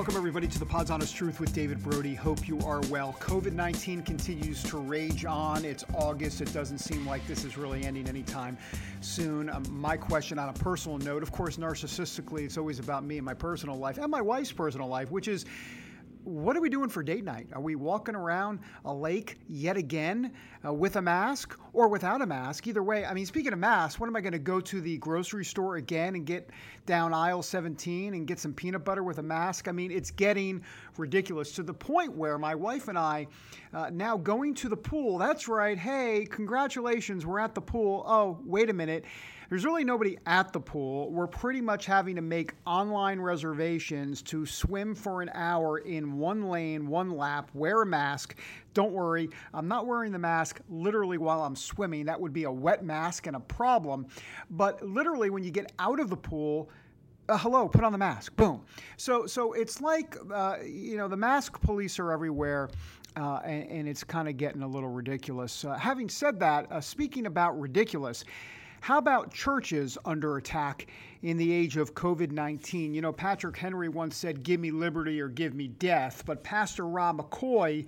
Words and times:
welcome 0.00 0.16
everybody 0.16 0.48
to 0.48 0.58
the 0.58 0.64
Pod's 0.64 0.90
Honest 0.90 1.14
Truth 1.14 1.40
with 1.40 1.52
David 1.52 1.82
Brody. 1.82 2.14
Hope 2.14 2.48
you 2.48 2.58
are 2.60 2.80
well. 2.88 3.14
COVID 3.20 3.52
19 3.52 4.00
continues 4.00 4.62
to 4.62 4.78
rage 4.78 5.26
on. 5.26 5.62
It's 5.62 5.84
August. 5.92 6.40
It 6.40 6.50
doesn't 6.54 6.78
seem 6.78 7.06
like 7.06 7.26
this 7.26 7.44
is 7.44 7.58
really 7.58 7.84
ending 7.84 8.08
anytime 8.08 8.56
soon. 9.02 9.50
Um, 9.50 9.62
my 9.68 9.98
question 9.98 10.38
on 10.38 10.48
a 10.48 10.54
personal 10.54 10.96
note, 10.96 11.22
of 11.22 11.32
course, 11.32 11.58
narcissistically, 11.58 12.44
it's 12.44 12.56
always 12.56 12.78
about 12.78 13.04
me 13.04 13.18
and 13.18 13.26
my 13.26 13.34
personal 13.34 13.76
life 13.76 13.98
and 13.98 14.10
my 14.10 14.22
wife's 14.22 14.52
personal 14.52 14.88
life, 14.88 15.10
which 15.10 15.28
is 15.28 15.44
what 16.24 16.56
are 16.56 16.60
we 16.60 16.68
doing 16.68 16.88
for 16.88 17.02
date 17.02 17.24
night? 17.24 17.48
Are 17.52 17.60
we 17.60 17.74
walking 17.74 18.14
around 18.14 18.60
a 18.84 18.92
lake 18.92 19.38
yet 19.48 19.76
again 19.76 20.32
uh, 20.64 20.72
with 20.72 20.96
a 20.96 21.02
mask 21.02 21.58
or 21.72 21.88
without 21.88 22.20
a 22.22 22.26
mask? 22.26 22.66
Either 22.66 22.82
way, 22.82 23.04
I 23.04 23.14
mean, 23.14 23.26
speaking 23.26 23.52
of 23.52 23.58
masks, 23.58 23.98
when 23.98 24.08
am 24.08 24.16
I 24.16 24.20
going 24.20 24.32
to 24.32 24.38
go 24.38 24.60
to 24.60 24.80
the 24.80 24.98
grocery 24.98 25.44
store 25.44 25.76
again 25.76 26.14
and 26.14 26.26
get 26.26 26.50
down 26.86 27.14
aisle 27.14 27.42
17 27.42 28.14
and 28.14 28.26
get 28.26 28.38
some 28.38 28.52
peanut 28.52 28.84
butter 28.84 29.02
with 29.02 29.18
a 29.18 29.22
mask? 29.22 29.68
I 29.68 29.72
mean, 29.72 29.90
it's 29.90 30.10
getting 30.10 30.62
ridiculous 30.96 31.52
to 31.52 31.62
the 31.62 31.74
point 31.74 32.12
where 32.12 32.38
my 32.38 32.54
wife 32.54 32.88
and 32.88 32.98
I 32.98 33.26
uh, 33.72 33.90
now 33.92 34.16
going 34.16 34.54
to 34.56 34.68
the 34.68 34.76
pool. 34.76 35.18
That's 35.18 35.48
right. 35.48 35.78
Hey, 35.78 36.26
congratulations, 36.30 37.24
we're 37.24 37.40
at 37.40 37.54
the 37.54 37.62
pool. 37.62 38.04
Oh, 38.06 38.38
wait 38.44 38.68
a 38.70 38.74
minute 38.74 39.04
there's 39.50 39.64
really 39.64 39.82
nobody 39.82 40.16
at 40.26 40.52
the 40.52 40.60
pool. 40.60 41.10
We're 41.10 41.26
pretty 41.26 41.60
much 41.60 41.84
having 41.84 42.14
to 42.14 42.22
make 42.22 42.54
online 42.66 43.20
reservations 43.20 44.22
to 44.22 44.46
swim 44.46 44.94
for 44.94 45.22
an 45.22 45.30
hour 45.34 45.78
in 45.78 46.18
one 46.18 46.48
lane, 46.48 46.86
one 46.86 47.10
lap, 47.10 47.50
wear 47.52 47.82
a 47.82 47.86
mask. 47.86 48.36
Don't 48.74 48.92
worry, 48.92 49.28
I'm 49.52 49.66
not 49.66 49.88
wearing 49.88 50.12
the 50.12 50.20
mask 50.20 50.60
literally 50.70 51.18
while 51.18 51.42
I'm 51.42 51.56
swimming. 51.56 52.06
That 52.06 52.20
would 52.20 52.32
be 52.32 52.44
a 52.44 52.50
wet 52.50 52.84
mask 52.84 53.26
and 53.26 53.34
a 53.34 53.40
problem. 53.40 54.06
But 54.50 54.86
literally, 54.86 55.30
when 55.30 55.42
you 55.42 55.50
get 55.50 55.72
out 55.80 55.98
of 55.98 56.10
the 56.10 56.16
pool, 56.16 56.70
uh, 57.28 57.36
hello, 57.36 57.68
put 57.68 57.82
on 57.82 57.90
the 57.90 57.98
mask. 57.98 58.36
Boom. 58.36 58.62
So, 58.96 59.26
so 59.26 59.52
it's 59.52 59.80
like, 59.80 60.16
uh, 60.32 60.58
you 60.64 60.96
know, 60.96 61.08
the 61.08 61.16
mask 61.16 61.60
police 61.60 61.98
are 61.98 62.12
everywhere. 62.12 62.70
Uh, 63.16 63.40
and, 63.44 63.68
and, 63.68 63.88
it's 63.88 64.04
kind 64.04 64.28
of 64.28 64.36
getting 64.36 64.62
a 64.62 64.66
little 64.68 64.88
ridiculous. 64.88 65.64
Uh, 65.64 65.74
having 65.74 66.08
said 66.08 66.38
that, 66.38 66.70
uh, 66.70 66.80
speaking 66.80 67.26
about 67.26 67.58
ridiculous, 67.58 68.24
how 68.80 68.98
about 68.98 69.32
churches 69.32 69.98
under 70.04 70.36
attack 70.36 70.86
in 71.22 71.36
the 71.36 71.52
age 71.52 71.76
of 71.76 71.94
COVID 71.94 72.30
19? 72.30 72.94
You 72.94 73.02
know, 73.02 73.12
Patrick 73.12 73.56
Henry 73.56 73.88
once 73.88 74.16
said, 74.16 74.42
Give 74.42 74.58
me 74.58 74.70
liberty 74.70 75.20
or 75.20 75.28
give 75.28 75.54
me 75.54 75.68
death. 75.68 76.22
But 76.24 76.42
Pastor 76.42 76.86
Rob 76.86 77.18
McCoy 77.18 77.86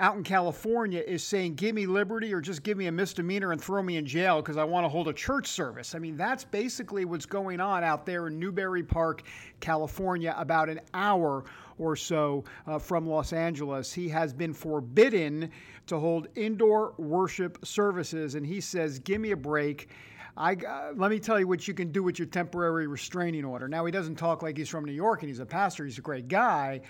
out 0.00 0.16
in 0.16 0.24
California 0.24 1.02
is 1.06 1.22
saying, 1.22 1.54
Give 1.54 1.74
me 1.74 1.86
liberty 1.86 2.32
or 2.32 2.40
just 2.40 2.62
give 2.62 2.78
me 2.78 2.86
a 2.86 2.92
misdemeanor 2.92 3.52
and 3.52 3.60
throw 3.60 3.82
me 3.82 3.98
in 3.98 4.06
jail 4.06 4.40
because 4.40 4.56
I 4.56 4.64
want 4.64 4.84
to 4.84 4.88
hold 4.88 5.08
a 5.08 5.12
church 5.12 5.46
service. 5.46 5.94
I 5.94 5.98
mean, 5.98 6.16
that's 6.16 6.42
basically 6.42 7.04
what's 7.04 7.26
going 7.26 7.60
on 7.60 7.84
out 7.84 8.06
there 8.06 8.26
in 8.26 8.38
Newbury 8.40 8.82
Park, 8.82 9.22
California, 9.60 10.34
about 10.36 10.70
an 10.70 10.80
hour 10.94 11.44
or 11.78 11.94
so 11.94 12.44
uh, 12.66 12.78
from 12.78 13.06
Los 13.06 13.32
Angeles. 13.32 13.92
He 13.92 14.08
has 14.08 14.32
been 14.32 14.54
forbidden 14.54 15.50
to 15.86 15.98
hold 15.98 16.28
indoor 16.34 16.94
worship 16.96 17.64
services, 17.64 18.34
and 18.34 18.46
he 18.46 18.60
says, 18.60 18.98
Give 18.98 19.20
me 19.20 19.32
a 19.32 19.36
break. 19.36 19.90
I, 20.36 20.54
uh, 20.54 20.92
let 20.94 21.10
me 21.10 21.18
tell 21.18 21.38
you 21.38 21.46
what 21.46 21.68
you 21.68 21.74
can 21.74 21.92
do 21.92 22.02
with 22.02 22.18
your 22.18 22.26
temporary 22.26 22.86
restraining 22.86 23.44
order. 23.44 23.68
Now, 23.68 23.84
he 23.84 23.92
doesn't 23.92 24.16
talk 24.16 24.42
like 24.42 24.56
he's 24.56 24.68
from 24.70 24.86
New 24.86 24.92
York 24.92 25.20
and 25.20 25.28
he's 25.28 25.40
a 25.40 25.46
pastor, 25.46 25.84
he's 25.84 25.98
a 25.98 26.02
great 26.02 26.28
guy, 26.28 26.80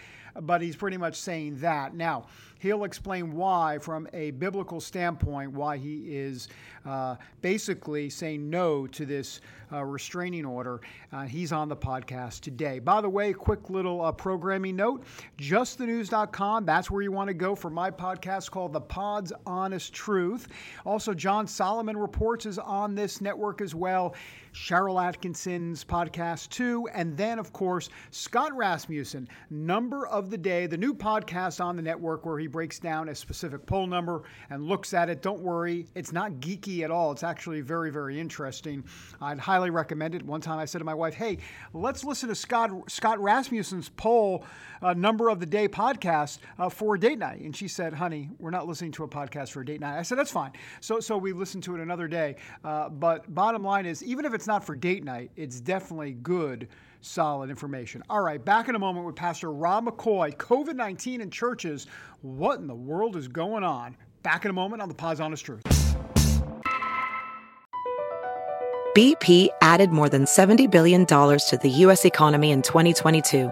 but 0.42 0.62
he's 0.62 0.76
pretty 0.76 0.96
much 0.96 1.16
saying 1.16 1.56
that. 1.56 1.94
Now, 1.94 2.26
he'll 2.60 2.84
explain 2.84 3.32
why, 3.32 3.78
from 3.78 4.06
a 4.12 4.30
biblical 4.32 4.80
standpoint, 4.80 5.52
why 5.52 5.76
he 5.76 6.16
is 6.16 6.48
uh, 6.86 7.16
basically 7.42 8.08
saying 8.08 8.48
no 8.48 8.86
to 8.86 9.04
this 9.04 9.40
uh, 9.72 9.84
restraining 9.84 10.44
order. 10.44 10.80
Uh, 11.12 11.22
he's 11.22 11.52
on 11.52 11.68
the 11.68 11.76
podcast 11.76 12.40
today. 12.40 12.78
By 12.78 13.00
the 13.00 13.08
way, 13.08 13.32
quick 13.32 13.70
little 13.70 14.02
uh, 14.02 14.12
programming 14.12 14.76
note 14.76 15.04
justthenews.com. 15.38 16.64
That's 16.64 16.90
where 16.90 17.02
you 17.02 17.12
want 17.12 17.28
to 17.28 17.34
go 17.34 17.54
for 17.54 17.70
my 17.70 17.90
podcast 17.90 18.50
called 18.50 18.72
The 18.72 18.80
Pod's 18.80 19.32
Honest 19.46 19.92
Truth. 19.92 20.48
Also, 20.84 21.14
John 21.14 21.46
Solomon 21.46 21.96
Reports 21.96 22.46
is 22.46 22.58
on 22.58 22.94
this 22.94 23.20
network 23.20 23.60
as 23.60 23.74
well. 23.74 24.14
Sharyl 24.52 25.00
Attkisson's 25.00 25.84
podcast 25.84 26.48
too. 26.48 26.88
And 26.92 27.16
then, 27.16 27.38
of 27.38 27.52
course, 27.52 27.88
Scott 28.10 28.56
Rasmussen, 28.56 29.28
Number 29.48 30.06
of 30.08 30.30
the 30.30 30.38
Day, 30.38 30.66
the 30.66 30.76
new 30.76 30.94
podcast 30.94 31.64
on 31.64 31.76
the 31.76 31.82
network 31.82 32.26
where 32.26 32.38
he 32.38 32.48
breaks 32.50 32.78
down 32.78 33.08
a 33.08 33.14
specific 33.14 33.66
poll 33.66 33.86
number 33.86 34.22
and 34.50 34.64
looks 34.64 34.94
at 34.94 35.08
it. 35.08 35.22
Don't 35.22 35.40
worry, 35.40 35.86
it's 35.94 36.12
not 36.12 36.32
geeky 36.34 36.82
at 36.82 36.90
all. 36.90 37.12
It's 37.12 37.22
actually 37.22 37.60
very, 37.60 37.90
very 37.90 38.18
interesting. 38.18 38.84
I'd 39.20 39.38
highly 39.38 39.70
recommend 39.70 40.14
it. 40.14 40.24
One 40.24 40.40
time 40.40 40.58
I 40.58 40.64
said 40.64 40.78
to 40.78 40.84
my 40.84 40.94
wife, 40.94 41.14
hey, 41.14 41.38
let's 41.72 42.04
listen 42.04 42.28
to 42.28 42.34
Scott, 42.34 42.70
Scott 42.90 43.18
Rasmussen's 43.20 43.88
poll 43.90 44.44
uh, 44.82 44.94
Number 44.94 45.28
of 45.28 45.40
the 45.40 45.46
Day 45.46 45.68
podcast 45.68 46.38
uh, 46.58 46.68
for 46.68 46.96
date 46.96 47.18
night. 47.18 47.40
And 47.40 47.54
she 47.54 47.68
said, 47.68 47.92
honey, 47.92 48.30
we're 48.38 48.50
not 48.50 48.66
listening 48.66 48.92
to 48.92 49.04
a 49.04 49.08
podcast 49.08 49.50
for 49.50 49.60
a 49.60 49.64
date 49.64 49.80
night. 49.80 49.98
I 49.98 50.02
said, 50.02 50.18
that's 50.18 50.30
fine. 50.30 50.52
So, 50.80 51.00
so 51.00 51.18
we 51.18 51.32
listened 51.32 51.62
to 51.64 51.74
it 51.74 51.80
another 51.80 52.08
day. 52.08 52.36
Uh, 52.64 52.88
but 52.88 53.32
bottom 53.34 53.62
line 53.62 53.86
is, 53.86 54.02
even 54.02 54.24
if 54.24 54.34
it's 54.34 54.46
not 54.46 54.64
for 54.64 54.74
date 54.74 55.04
night, 55.04 55.30
it's 55.36 55.60
definitely 55.60 56.12
good 56.12 56.68
solid 57.00 57.50
information. 57.50 58.02
All 58.08 58.22
right, 58.22 58.42
back 58.44 58.68
in 58.68 58.74
a 58.74 58.78
moment 58.78 59.06
with 59.06 59.16
Pastor 59.16 59.52
Rob 59.52 59.86
McCoy. 59.86 60.36
COVID 60.36 60.74
19 60.74 61.20
in 61.20 61.30
churches. 61.30 61.86
What 62.22 62.58
in 62.60 62.66
the 62.66 62.74
world 62.74 63.16
is 63.16 63.28
going 63.28 63.64
on? 63.64 63.96
Back 64.22 64.44
in 64.44 64.50
a 64.50 64.54
moment 64.54 64.82
on 64.82 64.88
the 64.88 64.94
Pod's 64.94 65.20
Honest 65.20 65.44
Truth. 65.44 65.62
BP 68.96 69.48
added 69.62 69.92
more 69.92 70.08
than 70.08 70.24
$70 70.24 70.68
billion 70.68 71.06
to 71.06 71.58
the 71.62 71.70
U.S. 71.70 72.04
economy 72.04 72.50
in 72.50 72.60
2022. 72.60 73.50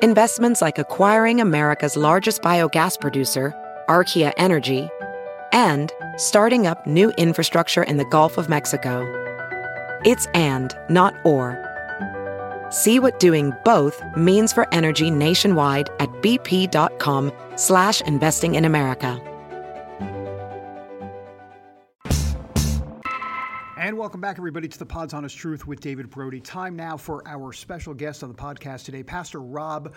Investments 0.00 0.62
like 0.62 0.78
acquiring 0.78 1.40
America's 1.40 1.96
largest 1.96 2.42
biogas 2.42 3.00
producer, 3.00 3.52
Archaea 3.88 4.32
Energy, 4.36 4.88
and 5.52 5.92
starting 6.16 6.68
up 6.68 6.86
new 6.86 7.10
infrastructure 7.18 7.82
in 7.82 7.96
the 7.96 8.04
Gulf 8.04 8.38
of 8.38 8.48
Mexico. 8.48 9.00
It's 10.04 10.26
and, 10.26 10.76
not 10.88 11.14
or. 11.24 11.64
See 12.70 13.00
what 13.00 13.18
doing 13.18 13.52
both 13.64 14.00
means 14.16 14.52
for 14.52 14.72
energy 14.72 15.10
nationwide 15.10 15.90
at 15.98 16.08
bp.com 16.22 17.32
slash 17.56 18.00
investing 18.02 18.54
in 18.54 18.64
America. 18.64 19.20
And 23.76 23.96
welcome 23.96 24.20
back, 24.20 24.38
everybody, 24.38 24.68
to 24.68 24.78
the 24.78 24.86
Pod's 24.86 25.14
Honest 25.14 25.36
Truth 25.36 25.66
with 25.66 25.80
David 25.80 26.10
Brody. 26.10 26.40
Time 26.40 26.76
now 26.76 26.96
for 26.96 27.26
our 27.26 27.52
special 27.52 27.94
guest 27.94 28.22
on 28.22 28.28
the 28.28 28.34
podcast 28.36 28.84
today, 28.84 29.02
Pastor 29.02 29.40
Rob 29.40 29.94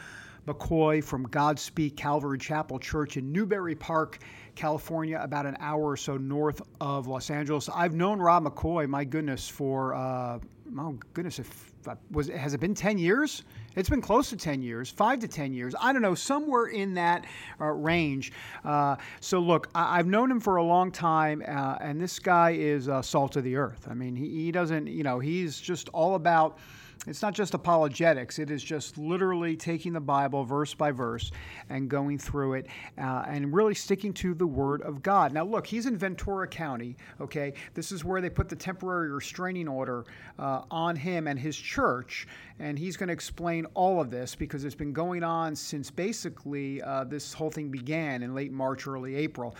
McCoy 0.47 1.03
from 1.03 1.27
Godspeak 1.27 1.95
Calvary 1.97 2.37
Chapel 2.37 2.79
Church 2.79 3.17
in 3.17 3.31
Newbury 3.31 3.75
Park, 3.75 4.19
California, 4.61 5.19
about 5.19 5.47
an 5.47 5.57
hour 5.59 5.81
or 5.89 5.97
so 5.97 6.17
north 6.17 6.61
of 6.79 7.07
Los 7.07 7.31
Angeles. 7.31 7.67
I've 7.73 7.95
known 7.95 8.19
Rob 8.19 8.43
McCoy, 8.43 8.87
my 8.87 9.03
goodness, 9.03 9.49
for 9.49 9.95
uh, 9.95 10.37
oh 10.77 10.99
goodness, 11.15 11.39
if 11.39 11.73
uh, 11.87 11.95
was 12.11 12.27
has 12.27 12.53
it 12.53 12.59
been 12.59 12.75
ten 12.75 12.99
years? 12.99 13.41
It's 13.75 13.89
been 13.89 14.01
close 14.01 14.29
to 14.29 14.37
ten 14.37 14.61
years, 14.61 14.91
five 14.91 15.17
to 15.21 15.27
ten 15.27 15.51
years. 15.51 15.73
I 15.81 15.91
don't 15.91 16.03
know, 16.03 16.13
somewhere 16.13 16.67
in 16.67 16.93
that 16.93 17.25
uh, 17.59 17.65
range. 17.65 18.33
Uh, 18.63 18.97
so 19.19 19.39
look, 19.39 19.67
I, 19.73 19.97
have 19.97 20.05
known 20.05 20.29
him 20.29 20.39
for 20.39 20.57
a 20.57 20.63
long 20.63 20.91
time, 20.91 21.41
uh, 21.47 21.77
and 21.81 21.99
this 21.99 22.19
guy 22.19 22.51
is 22.51 22.87
uh, 22.87 23.01
salt 23.01 23.37
of 23.37 23.43
the 23.43 23.55
earth. 23.55 23.87
I 23.89 23.95
mean, 23.95 24.15
he, 24.15 24.29
he 24.29 24.51
doesn't, 24.51 24.85
you 24.85 25.01
know, 25.01 25.17
he's 25.17 25.59
just 25.59 25.89
all 25.89 26.13
about 26.13 26.59
it's 27.07 27.23
not 27.23 27.33
just 27.33 27.55
apologetics, 27.55 28.37
it 28.37 28.51
is 28.51 28.63
just 28.63 28.95
literally 28.95 29.55
taking 29.55 29.91
the 29.91 29.99
Bible 29.99 30.43
verse 30.43 30.75
by 30.75 30.91
verse 30.91 31.31
and 31.69 31.89
going 31.89 32.19
through 32.19 32.53
it 32.53 32.67
uh, 32.99 33.23
and 33.27 33.51
really 33.51 33.73
sticking 33.73 34.13
to 34.13 34.35
the 34.35 34.45
Word 34.45 34.83
of 34.83 35.01
God. 35.01 35.33
Now, 35.33 35.43
look, 35.43 35.65
he's 35.65 35.87
in 35.87 35.97
Ventura 35.97 36.47
County, 36.47 36.95
okay? 37.19 37.53
This 37.73 37.91
is 37.91 38.05
where 38.05 38.21
they 38.21 38.29
put 38.29 38.49
the 38.49 38.55
temporary 38.55 39.11
restraining 39.11 39.67
order 39.67 40.05
uh, 40.37 40.61
on 40.69 40.95
him 40.95 41.27
and 41.27 41.39
his 41.39 41.57
church, 41.57 42.27
and 42.59 42.77
he's 42.77 42.97
going 42.97 43.07
to 43.07 43.13
explain 43.13 43.65
all 43.73 43.99
of 43.99 44.11
this 44.11 44.35
because 44.35 44.63
it's 44.63 44.75
been 44.75 44.93
going 44.93 45.23
on 45.23 45.55
since 45.55 45.89
basically 45.89 46.83
uh, 46.83 47.03
this 47.05 47.33
whole 47.33 47.49
thing 47.49 47.69
began 47.69 48.21
in 48.21 48.35
late 48.35 48.51
March, 48.51 48.85
early 48.85 49.15
April. 49.15 49.55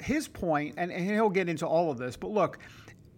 His 0.00 0.26
point, 0.26 0.74
and, 0.78 0.90
and 0.90 1.04
he'll 1.04 1.28
get 1.28 1.50
into 1.50 1.66
all 1.66 1.90
of 1.90 1.98
this, 1.98 2.16
but 2.16 2.30
look, 2.30 2.58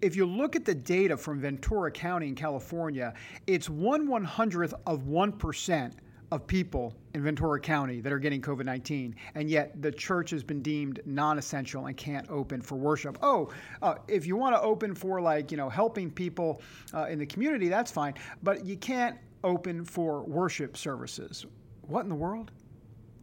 if 0.04 0.14
you 0.14 0.26
look 0.26 0.54
at 0.54 0.66
the 0.66 0.74
data 0.74 1.16
from 1.16 1.40
Ventura 1.40 1.90
County 1.90 2.28
in 2.28 2.34
California, 2.34 3.14
it's 3.46 3.70
one 3.70 4.06
one 4.06 4.22
hundredth 4.22 4.74
of 4.86 5.06
one 5.06 5.32
percent 5.32 5.96
of 6.30 6.46
people 6.46 6.94
in 7.14 7.22
Ventura 7.22 7.58
County 7.58 8.02
that 8.02 8.12
are 8.12 8.18
getting 8.18 8.42
COVID 8.42 8.66
19, 8.66 9.16
and 9.34 9.48
yet 9.48 9.80
the 9.80 9.90
church 9.90 10.28
has 10.30 10.44
been 10.44 10.60
deemed 10.60 11.00
non 11.06 11.38
essential 11.38 11.86
and 11.86 11.96
can't 11.96 12.28
open 12.28 12.60
for 12.60 12.76
worship. 12.76 13.16
Oh, 13.22 13.50
uh, 13.80 13.94
if 14.06 14.26
you 14.26 14.36
want 14.36 14.54
to 14.54 14.60
open 14.60 14.94
for 14.94 15.22
like, 15.22 15.50
you 15.50 15.56
know, 15.56 15.70
helping 15.70 16.10
people 16.10 16.60
uh, 16.92 17.06
in 17.06 17.18
the 17.18 17.26
community, 17.26 17.68
that's 17.68 17.90
fine, 17.90 18.12
but 18.42 18.66
you 18.66 18.76
can't 18.76 19.16
open 19.42 19.86
for 19.86 20.22
worship 20.24 20.76
services. 20.76 21.46
What 21.80 22.02
in 22.02 22.10
the 22.10 22.14
world? 22.14 22.50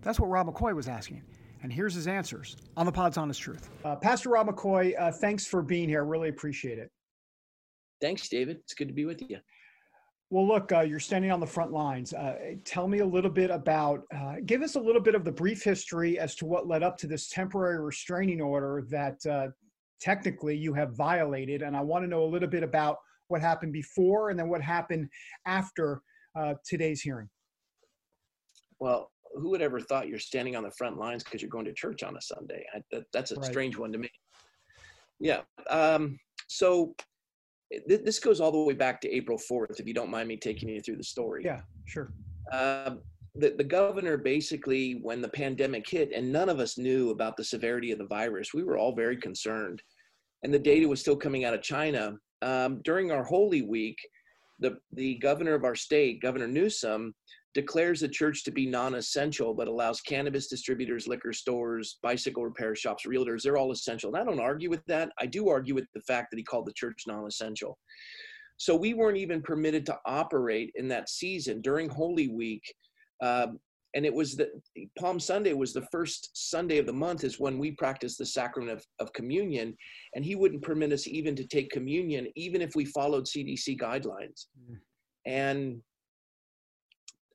That's 0.01 0.19
what 0.19 0.31
Rob 0.31 0.47
McCoy 0.47 0.75
was 0.75 0.87
asking. 0.87 1.21
And 1.63 1.71
here's 1.71 1.93
his 1.93 2.07
answers 2.07 2.57
on 2.75 2.85
the 2.85 2.91
Pod's 2.91 3.17
Honest 3.17 3.39
Truth. 3.39 3.69
Uh, 3.85 3.95
Pastor 3.95 4.29
Rob 4.29 4.47
McCoy, 4.47 4.99
uh, 4.99 5.11
thanks 5.11 5.45
for 5.45 5.61
being 5.61 5.87
here. 5.87 6.03
I 6.03 6.07
really 6.07 6.29
appreciate 6.29 6.79
it. 6.79 6.89
Thanks, 8.01 8.27
David. 8.29 8.57
It's 8.57 8.73
good 8.73 8.87
to 8.87 8.93
be 8.93 9.05
with 9.05 9.21
you. 9.21 9.37
Well, 10.31 10.47
look, 10.47 10.71
uh, 10.71 10.79
you're 10.79 10.99
standing 10.99 11.29
on 11.29 11.39
the 11.39 11.45
front 11.45 11.71
lines. 11.71 12.13
Uh, 12.13 12.55
tell 12.63 12.87
me 12.87 12.99
a 12.99 13.05
little 13.05 13.29
bit 13.29 13.51
about, 13.51 14.03
uh, 14.15 14.35
give 14.45 14.61
us 14.61 14.75
a 14.75 14.79
little 14.79 15.01
bit 15.01 15.13
of 15.13 15.25
the 15.25 15.31
brief 15.31 15.61
history 15.61 16.17
as 16.17 16.35
to 16.35 16.45
what 16.45 16.67
led 16.67 16.83
up 16.83 16.97
to 16.99 17.07
this 17.07 17.29
temporary 17.29 17.79
restraining 17.81 18.41
order 18.41 18.83
that 18.89 19.23
uh, 19.25 19.47
technically 19.99 20.55
you 20.55 20.73
have 20.73 20.95
violated. 20.95 21.61
And 21.61 21.75
I 21.75 21.81
want 21.81 22.05
to 22.05 22.07
know 22.07 22.23
a 22.23 22.31
little 22.31 22.47
bit 22.47 22.63
about 22.63 22.97
what 23.27 23.41
happened 23.41 23.73
before 23.73 24.29
and 24.29 24.39
then 24.39 24.49
what 24.49 24.61
happened 24.61 25.09
after 25.45 26.01
uh, 26.35 26.53
today's 26.65 27.01
hearing. 27.01 27.29
Well, 28.79 29.11
who 29.35 29.49
would 29.49 29.61
ever 29.61 29.79
thought 29.79 30.07
you're 30.07 30.19
standing 30.19 30.55
on 30.55 30.63
the 30.63 30.71
front 30.71 30.97
lines 30.97 31.23
because 31.23 31.41
you're 31.41 31.49
going 31.49 31.65
to 31.65 31.73
church 31.73 32.03
on 32.03 32.17
a 32.17 32.21
Sunday? 32.21 32.65
I, 32.73 32.81
that, 32.91 33.05
that's 33.13 33.31
a 33.31 33.35
right. 33.35 33.45
strange 33.45 33.77
one 33.77 33.91
to 33.91 33.97
me. 33.97 34.09
Yeah. 35.19 35.41
Um, 35.69 36.19
so 36.47 36.95
th- 37.87 38.03
this 38.03 38.19
goes 38.19 38.41
all 38.41 38.51
the 38.51 38.59
way 38.59 38.73
back 38.73 39.01
to 39.01 39.09
April 39.09 39.37
4th, 39.37 39.79
if 39.79 39.87
you 39.87 39.93
don't 39.93 40.09
mind 40.09 40.27
me 40.27 40.37
taking 40.37 40.69
you 40.69 40.81
through 40.81 40.97
the 40.97 41.03
story. 41.03 41.43
Yeah, 41.45 41.61
sure. 41.85 42.11
Uh, 42.51 42.95
the, 43.35 43.51
the 43.51 43.63
governor 43.63 44.17
basically, 44.17 44.99
when 45.01 45.21
the 45.21 45.29
pandemic 45.29 45.89
hit, 45.89 46.11
and 46.13 46.31
none 46.31 46.49
of 46.49 46.59
us 46.59 46.77
knew 46.77 47.11
about 47.11 47.37
the 47.37 47.43
severity 47.43 47.91
of 47.91 47.97
the 47.97 48.07
virus, 48.07 48.53
we 48.53 48.63
were 48.63 48.77
all 48.77 48.93
very 48.93 49.15
concerned. 49.15 49.81
And 50.43 50.53
the 50.53 50.59
data 50.59 50.87
was 50.87 50.99
still 50.99 51.15
coming 51.15 51.45
out 51.45 51.53
of 51.53 51.61
China. 51.61 52.17
Um, 52.41 52.81
during 52.83 53.11
our 53.11 53.23
Holy 53.23 53.61
Week, 53.61 53.97
the, 54.59 54.77
the 54.93 55.15
governor 55.19 55.53
of 55.53 55.63
our 55.63 55.75
state, 55.75 56.21
Governor 56.21 56.47
Newsom, 56.47 57.13
declares 57.53 57.99
the 57.99 58.07
church 58.07 58.43
to 58.43 58.51
be 58.51 58.65
non-essential 58.65 59.53
but 59.53 59.67
allows 59.67 60.01
cannabis 60.01 60.47
distributors 60.47 61.07
liquor 61.07 61.33
stores 61.33 61.97
bicycle 62.01 62.45
repair 62.45 62.75
shops 62.75 63.05
realtors 63.05 63.41
they're 63.43 63.57
all 63.57 63.71
essential. 63.71 64.13
And 64.13 64.21
i 64.21 64.25
don't 64.25 64.39
argue 64.39 64.69
with 64.69 64.85
that. 64.87 65.11
I 65.19 65.25
do 65.25 65.49
argue 65.49 65.75
with 65.75 65.87
the 65.93 66.01
fact 66.01 66.31
that 66.31 66.37
he 66.37 66.43
called 66.43 66.65
the 66.65 66.73
church 66.73 67.03
non-essential. 67.07 67.77
So 68.57 68.75
we 68.75 68.93
weren't 68.93 69.17
even 69.17 69.41
permitted 69.41 69.85
to 69.87 69.97
operate 70.05 70.71
in 70.75 70.87
that 70.89 71.09
season 71.09 71.61
during 71.61 71.89
holy 71.89 72.27
week 72.27 72.63
um, 73.21 73.59
and 73.93 74.05
it 74.05 74.13
was 74.13 74.35
the 74.35 74.49
palm 74.97 75.19
sunday 75.19 75.53
was 75.53 75.73
the 75.73 75.85
first 75.91 76.29
sunday 76.33 76.77
of 76.77 76.85
the 76.85 76.93
month 76.93 77.23
is 77.23 77.39
when 77.39 77.57
we 77.57 77.71
practiced 77.71 78.17
the 78.17 78.25
sacrament 78.25 78.71
of, 78.71 78.85
of 78.99 79.13
communion 79.13 79.75
and 80.15 80.23
he 80.23 80.35
wouldn't 80.35 80.61
permit 80.61 80.91
us 80.91 81.07
even 81.07 81.35
to 81.35 81.45
take 81.45 81.69
communion 81.71 82.27
even 82.35 82.61
if 82.61 82.75
we 82.75 82.85
followed 82.85 83.25
cdc 83.25 83.79
guidelines. 83.79 84.47
Mm. 84.69 84.77
and 85.25 85.81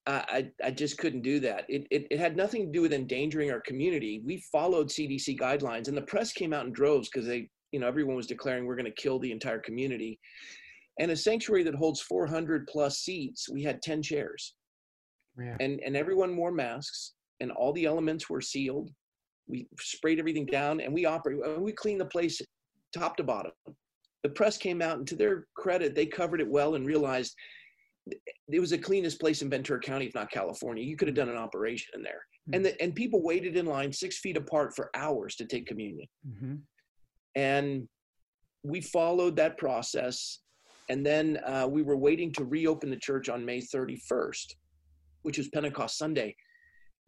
I, 0.06 0.50
I 0.62 0.70
just 0.70 0.98
couldn't 0.98 1.22
do 1.22 1.40
that. 1.40 1.64
It, 1.68 1.86
it, 1.90 2.06
it, 2.10 2.20
had 2.20 2.36
nothing 2.36 2.66
to 2.66 2.72
do 2.72 2.82
with 2.82 2.92
endangering 2.92 3.50
our 3.50 3.60
community. 3.60 4.22
We 4.24 4.38
followed 4.52 4.88
CDC 4.88 5.38
guidelines, 5.38 5.88
and 5.88 5.96
the 5.96 6.02
press 6.02 6.32
came 6.32 6.52
out 6.52 6.64
in 6.64 6.72
droves 6.72 7.08
because 7.08 7.26
they, 7.26 7.48
you 7.72 7.80
know, 7.80 7.88
everyone 7.88 8.14
was 8.14 8.28
declaring 8.28 8.66
we're 8.66 8.76
going 8.76 8.84
to 8.86 9.02
kill 9.02 9.18
the 9.18 9.32
entire 9.32 9.58
community. 9.58 10.20
And 11.00 11.10
a 11.10 11.16
sanctuary 11.16 11.64
that 11.64 11.74
holds 11.74 12.00
400 12.02 12.68
plus 12.68 13.00
seats, 13.00 13.48
we 13.48 13.62
had 13.62 13.82
10 13.82 14.02
chairs, 14.02 14.54
yeah. 15.38 15.56
and 15.60 15.80
and 15.84 15.96
everyone 15.96 16.36
wore 16.36 16.52
masks, 16.52 17.14
and 17.40 17.50
all 17.50 17.72
the 17.72 17.84
elements 17.84 18.30
were 18.30 18.40
sealed. 18.40 18.90
We 19.48 19.66
sprayed 19.78 20.18
everything 20.20 20.46
down, 20.46 20.80
and 20.80 20.94
we 20.94 21.04
operate. 21.04 21.44
And 21.44 21.62
we 21.62 21.72
cleaned 21.72 22.00
the 22.00 22.06
place 22.06 22.40
top 22.94 23.16
to 23.16 23.24
bottom. 23.24 23.52
The 24.22 24.30
press 24.30 24.56
came 24.56 24.80
out, 24.80 24.98
and 24.98 25.06
to 25.08 25.16
their 25.16 25.46
credit, 25.56 25.94
they 25.94 26.06
covered 26.06 26.40
it 26.40 26.48
well 26.48 26.76
and 26.76 26.86
realized 26.86 27.34
it 28.48 28.60
was 28.60 28.70
the 28.70 28.78
cleanest 28.78 29.20
place 29.20 29.42
in 29.42 29.50
Ventura 29.50 29.80
County, 29.80 30.06
if 30.06 30.14
not 30.14 30.30
California. 30.30 30.84
You 30.84 30.96
could 30.96 31.08
have 31.08 31.16
done 31.16 31.28
an 31.28 31.36
operation 31.36 31.92
in 31.94 32.02
there, 32.02 32.20
mm-hmm. 32.48 32.54
and 32.54 32.64
the, 32.64 32.82
and 32.82 32.94
people 32.94 33.22
waited 33.22 33.56
in 33.56 33.66
line 33.66 33.92
six 33.92 34.18
feet 34.18 34.36
apart 34.36 34.74
for 34.74 34.90
hours 34.94 35.36
to 35.36 35.46
take 35.46 35.66
communion, 35.66 36.06
mm-hmm. 36.26 36.54
and 37.34 37.88
we 38.62 38.80
followed 38.80 39.36
that 39.36 39.58
process, 39.58 40.40
and 40.88 41.04
then 41.04 41.38
uh, 41.44 41.66
we 41.68 41.82
were 41.82 41.96
waiting 41.96 42.32
to 42.34 42.44
reopen 42.44 42.90
the 42.90 42.96
church 42.96 43.28
on 43.28 43.44
May 43.44 43.60
31st, 43.60 44.54
which 45.22 45.38
was 45.38 45.48
Pentecost 45.48 45.98
Sunday, 45.98 46.36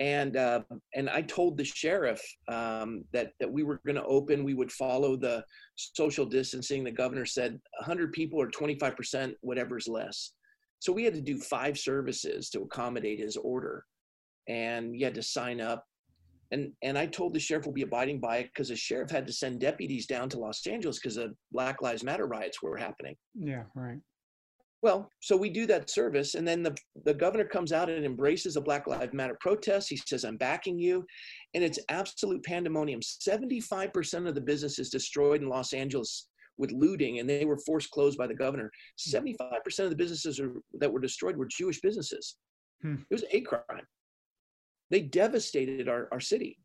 and 0.01 0.37
uh, 0.37 0.63
and 0.97 1.09
I 1.09 1.23
told 1.23 1.57
the 1.57 1.65
sheriff 1.65 2.21
um, 2.49 3.05
that 3.13 3.31
that 3.39 3.51
we 3.51 3.63
were 3.63 3.81
going 3.87 3.97
to 3.97 4.05
open. 4.05 4.43
We 4.43 4.55
would 4.55 4.73
follow 4.73 5.17
the 5.17 5.45
social 5.77 6.27
distancing. 6.27 6.83
The 6.83 6.91
governor 6.91 7.25
said 7.25 7.53
100 7.79 8.13
people 8.13 8.41
or 8.41 8.49
25 8.49 8.97
percent, 8.97 9.35
whatever's 9.43 9.87
less 9.87 10.33
so 10.81 10.93
we 10.93 11.05
had 11.05 11.15
to 11.15 11.21
do 11.21 11.39
five 11.39 11.79
services 11.79 12.51
to 12.51 12.63
accommodate 12.63 13.19
his 13.19 13.37
order. 13.37 13.85
And 14.49 14.95
you 14.95 15.05
had 15.05 15.15
to 15.15 15.23
sign 15.23 15.61
up. 15.61 15.85
And, 16.51 16.73
and 16.83 16.97
I 16.97 17.07
told 17.07 17.35
the 17.35 17.41
sheriff 17.41 17.67
we'll 17.67 17.75
be 17.75 17.83
abiding 17.83 18.21
by 18.21 18.39
it 18.39 18.51
because 18.55 18.69
the 18.69 18.77
sheriff 18.77 19.11
had 19.11 19.27
to 19.27 19.33
send 19.33 19.61
deputies 19.61 20.07
down 20.07 20.31
to 20.31 20.39
Los 20.39 20.67
Angeles 20.67 20.99
because 20.99 21.17
the 21.17 21.35
Black 21.53 21.83
Lives 21.83 22.03
Matter 22.03 22.27
riots 22.27 22.63
were 22.63 22.77
happening. 22.77 23.17
Yeah, 23.35 23.65
right. 23.75 23.99
Well, 24.81 25.11
so 25.21 25.37
we 25.37 25.51
do 25.51 25.67
that 25.67 25.91
service, 25.91 26.37
and 26.37 26.47
then 26.47 26.63
the, 26.63 26.75
the 27.05 27.13
governor 27.13 27.45
comes 27.45 27.73
out 27.73 27.91
and 27.91 28.05
embraces 28.05 28.55
a 28.57 28.61
Black 28.61 28.87
Lives 28.87 29.13
Matter 29.13 29.37
protest. 29.41 29.89
He 29.89 29.97
says, 29.97 30.25
I'm 30.25 30.37
backing 30.37 30.79
you. 30.79 31.05
And 31.55 31.65
it's 31.65 31.81
absolute 31.89 32.45
pandemonium. 32.45 33.01
75% 33.01 34.29
of 34.29 34.35
the 34.37 34.41
businesses 34.41 34.89
destroyed 34.89 35.43
in 35.43 35.49
Los 35.49 35.73
Angeles 35.73 36.29
with 36.59 36.73
looting 36.73 37.19
and 37.19 37.29
they 37.29 37.45
were 37.45 37.59
forced 37.59 37.91
closed 37.91 38.19
by 38.19 38.27
the 38.27 38.35
governor. 38.35 38.71
75% 38.99 39.39
hmm. 39.39 39.83
of 39.83 39.91
the 39.91 39.97
businesses 39.97 40.41
are, 40.41 40.53
that 40.75 40.93
were 40.93 41.01
destroyed 41.01 41.37
were 41.37 41.47
Jewish 41.47 41.81
businesses. 41.81 42.37
Hmm. 42.83 42.97
It 43.11 43.15
was 43.15 43.25
a 43.25 43.29
hate 43.29 43.47
crime. 43.47 43.87
They 44.91 45.03
devastated 45.03 45.89
our, 45.89 46.09
our 46.13 46.21
city. 46.21 46.59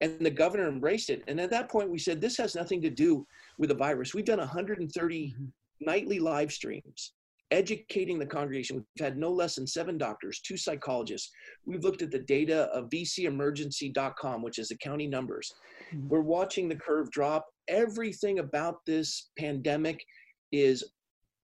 And 0.00 0.20
the 0.20 0.30
governor 0.30 0.68
embraced 0.68 1.08
it. 1.08 1.22
And 1.28 1.40
at 1.40 1.50
that 1.50 1.70
point, 1.70 1.90
we 1.90 1.98
said, 1.98 2.20
this 2.20 2.36
has 2.36 2.54
nothing 2.54 2.82
to 2.82 2.90
do 2.90 3.26
with 3.58 3.68
the 3.70 3.76
virus. 3.76 4.12
We've 4.12 4.24
done 4.24 4.38
130 4.38 5.28
mm-hmm. 5.28 5.44
nightly 5.80 6.18
live 6.18 6.52
streams 6.52 7.12
educating 7.50 8.18
the 8.18 8.26
congregation. 8.26 8.76
We've 8.76 9.06
had 9.06 9.16
no 9.16 9.30
less 9.30 9.54
than 9.54 9.66
seven 9.66 9.96
doctors, 9.96 10.40
two 10.40 10.56
psychologists. 10.56 11.30
We've 11.66 11.84
looked 11.84 12.02
at 12.02 12.10
the 12.10 12.18
data 12.18 12.62
of 12.72 12.90
vcemergency.com, 12.90 14.42
which 14.42 14.58
is 14.58 14.68
the 14.68 14.76
county 14.76 15.06
numbers. 15.06 15.54
Mm-hmm. 15.94 16.08
We're 16.08 16.20
watching 16.20 16.68
the 16.68 16.76
curve 16.76 17.10
drop 17.10 17.46
everything 17.68 18.38
about 18.38 18.84
this 18.86 19.30
pandemic 19.38 20.04
is 20.52 20.84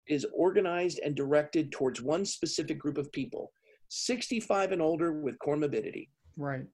is 0.07 0.25
organized 0.33 0.99
and 1.05 1.15
directed 1.15 1.71
towards 1.71 2.01
one 2.01 2.25
specific 2.25 2.79
group 2.79 2.97
of 2.97 3.11
people 3.11 3.51
65 3.89 4.71
and 4.71 4.81
older 4.81 5.13
with 5.13 5.37
comorbidity. 5.39 6.09
Right. 6.37 6.65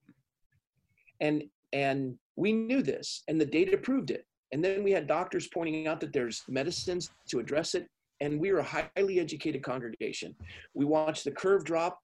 And 1.20 1.44
and 1.72 2.16
we 2.36 2.52
knew 2.52 2.82
this 2.82 3.22
and 3.28 3.40
the 3.40 3.46
data 3.46 3.76
proved 3.76 4.10
it. 4.10 4.26
And 4.52 4.64
then 4.64 4.84
we 4.84 4.92
had 4.92 5.06
doctors 5.06 5.48
pointing 5.48 5.88
out 5.88 6.00
that 6.00 6.12
there's 6.12 6.42
medicines 6.48 7.10
to 7.28 7.40
address 7.40 7.74
it 7.74 7.88
and 8.20 8.40
we 8.40 8.52
were 8.52 8.60
a 8.60 8.88
highly 8.96 9.20
educated 9.20 9.62
congregation. 9.62 10.34
We 10.74 10.84
watched 10.84 11.24
the 11.24 11.32
curve 11.32 11.64
drop 11.64 11.98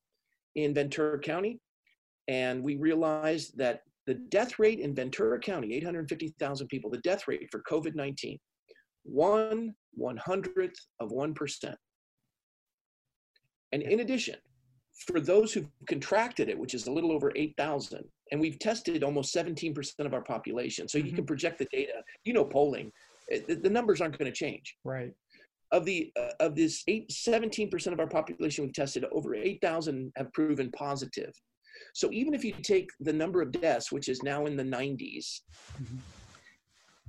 in 0.57 0.75
ventura 0.75 1.19
county 1.19 1.61
and 2.29 2.63
we 2.63 2.77
realized 2.77 3.57
that 3.59 3.83
the 4.07 4.15
death 4.15 4.59
rate 4.59 4.81
in 4.81 4.95
Ventura 4.95 5.39
County, 5.39 5.75
850,000 5.75 6.67
people, 6.69 6.91
the 6.91 6.99
death 6.99 7.29
rate 7.29 7.49
for 7.51 7.63
COVID 7.63 7.95
19, 7.95 8.39
one 9.05 9.75
one 9.95 10.17
hundredth 10.17 10.79
of 11.01 11.11
1%. 11.11 11.75
And 13.73 13.83
in 13.83 14.01
addition, 14.01 14.37
for 15.07 15.21
those 15.21 15.53
who've 15.53 15.69
contracted 15.87 16.49
it, 16.49 16.59
which 16.59 16.75
is 16.75 16.87
a 16.87 16.93
little 16.93 17.13
over 17.13 17.33
8,000, 17.35 18.05
and 18.31 18.41
we've 18.41 18.59
tested 18.59 19.03
almost 19.03 19.35
17% 19.35 19.75
of 20.01 20.15
our 20.15 20.23
population. 20.23 20.89
So 20.89 20.99
mm-hmm. 20.99 21.09
you 21.09 21.13
can 21.15 21.27
project 21.27 21.59
the 21.59 21.67
data. 21.73 22.03
You 22.25 22.35
know, 22.35 22.45
polling, 22.45 22.93
eh, 23.31 23.41
the, 23.49 23.55
the 23.57 23.71
numbers 23.71 24.01
aren't 24.01 24.19
going 24.19 24.31
to 24.31 24.37
change. 24.37 24.77
Right. 24.85 25.13
Of 25.71 25.87
the 25.87 26.13
uh, 26.21 26.33
of 26.41 26.55
this 26.55 26.83
eight, 26.87 27.09
17% 27.09 27.93
of 27.93 28.01
our 28.01 28.07
population 28.07 28.65
we've 28.65 28.75
tested, 28.75 29.07
over 29.11 29.35
8,000 29.35 30.13
have 30.17 30.31
proven 30.35 30.71
positive. 30.73 31.33
So 31.95 32.11
even 32.13 32.35
if 32.35 32.45
you 32.45 32.53
take 32.63 32.91
the 33.01 33.13
number 33.13 33.43
of 33.43 33.53
deaths, 33.53 33.93
which 33.93 34.09
is 34.09 34.23
now 34.23 34.47
in 34.47 34.57
the 34.57 34.63
90s, 34.63 35.41
mm-hmm. 35.81 35.97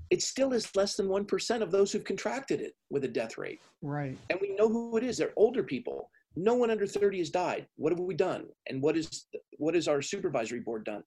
it 0.10 0.22
still 0.22 0.53
is 0.53 0.75
less 0.75 0.96
than 0.96 1.08
1% 1.08 1.62
of 1.62 1.72
those 1.72 1.92
who've 1.92 2.03
contracted 2.03 2.62
it 2.62 2.74
with 2.89 3.03
a 3.03 3.08
death 3.08 3.38
rate. 3.38 3.62
Right. 3.82 4.18
And 4.30 4.39
we 4.42 4.56
know 4.56 4.68
who 4.70 4.98
it 4.98 5.03
is. 5.03 5.18
They're 5.18 5.34
older 5.36 5.63
people. 5.63 6.10
No 6.36 6.56
one 6.56 6.72
under 6.72 6.88
30 6.88 7.20
has 7.20 7.30
died. 7.30 7.68
What 7.75 7.92
have 7.92 8.00
we 8.00 8.15
done? 8.15 8.46
And 8.68 8.82
what 8.82 8.98
is 8.98 9.27
what 9.58 9.75
has 9.75 9.88
our 9.88 10.01
supervisory 10.01 10.62
board 10.62 10.84
done? 10.84 11.03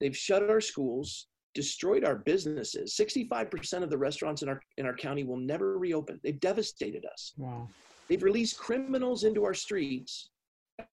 They've 0.00 0.16
shut 0.16 0.48
our 0.48 0.60
schools, 0.60 1.26
destroyed 1.54 2.04
our 2.04 2.16
businesses. 2.16 2.96
65% 2.96 3.82
of 3.82 3.90
the 3.90 3.98
restaurants 3.98 4.42
in 4.42 4.48
our 4.48 4.60
in 4.76 4.86
our 4.86 4.94
county 4.94 5.24
will 5.24 5.38
never 5.38 5.76
reopen. 5.76 6.20
They've 6.22 6.38
devastated 6.38 7.04
us. 7.04 7.32
Wow. 7.36 7.68
They've 8.08 8.22
released 8.22 8.58
criminals 8.58 9.24
into 9.24 9.44
our 9.44 9.54
streets 9.54 10.30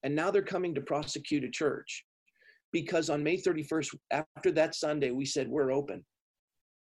and 0.03 0.15
now 0.15 0.31
they're 0.31 0.41
coming 0.41 0.75
to 0.75 0.81
prosecute 0.81 1.43
a 1.43 1.49
church 1.49 2.05
because 2.71 3.09
on 3.09 3.23
May 3.23 3.37
31st, 3.37 3.95
after 4.11 4.51
that 4.51 4.75
Sunday, 4.75 5.11
we 5.11 5.25
said, 5.25 5.47
We're 5.49 5.71
open. 5.71 6.05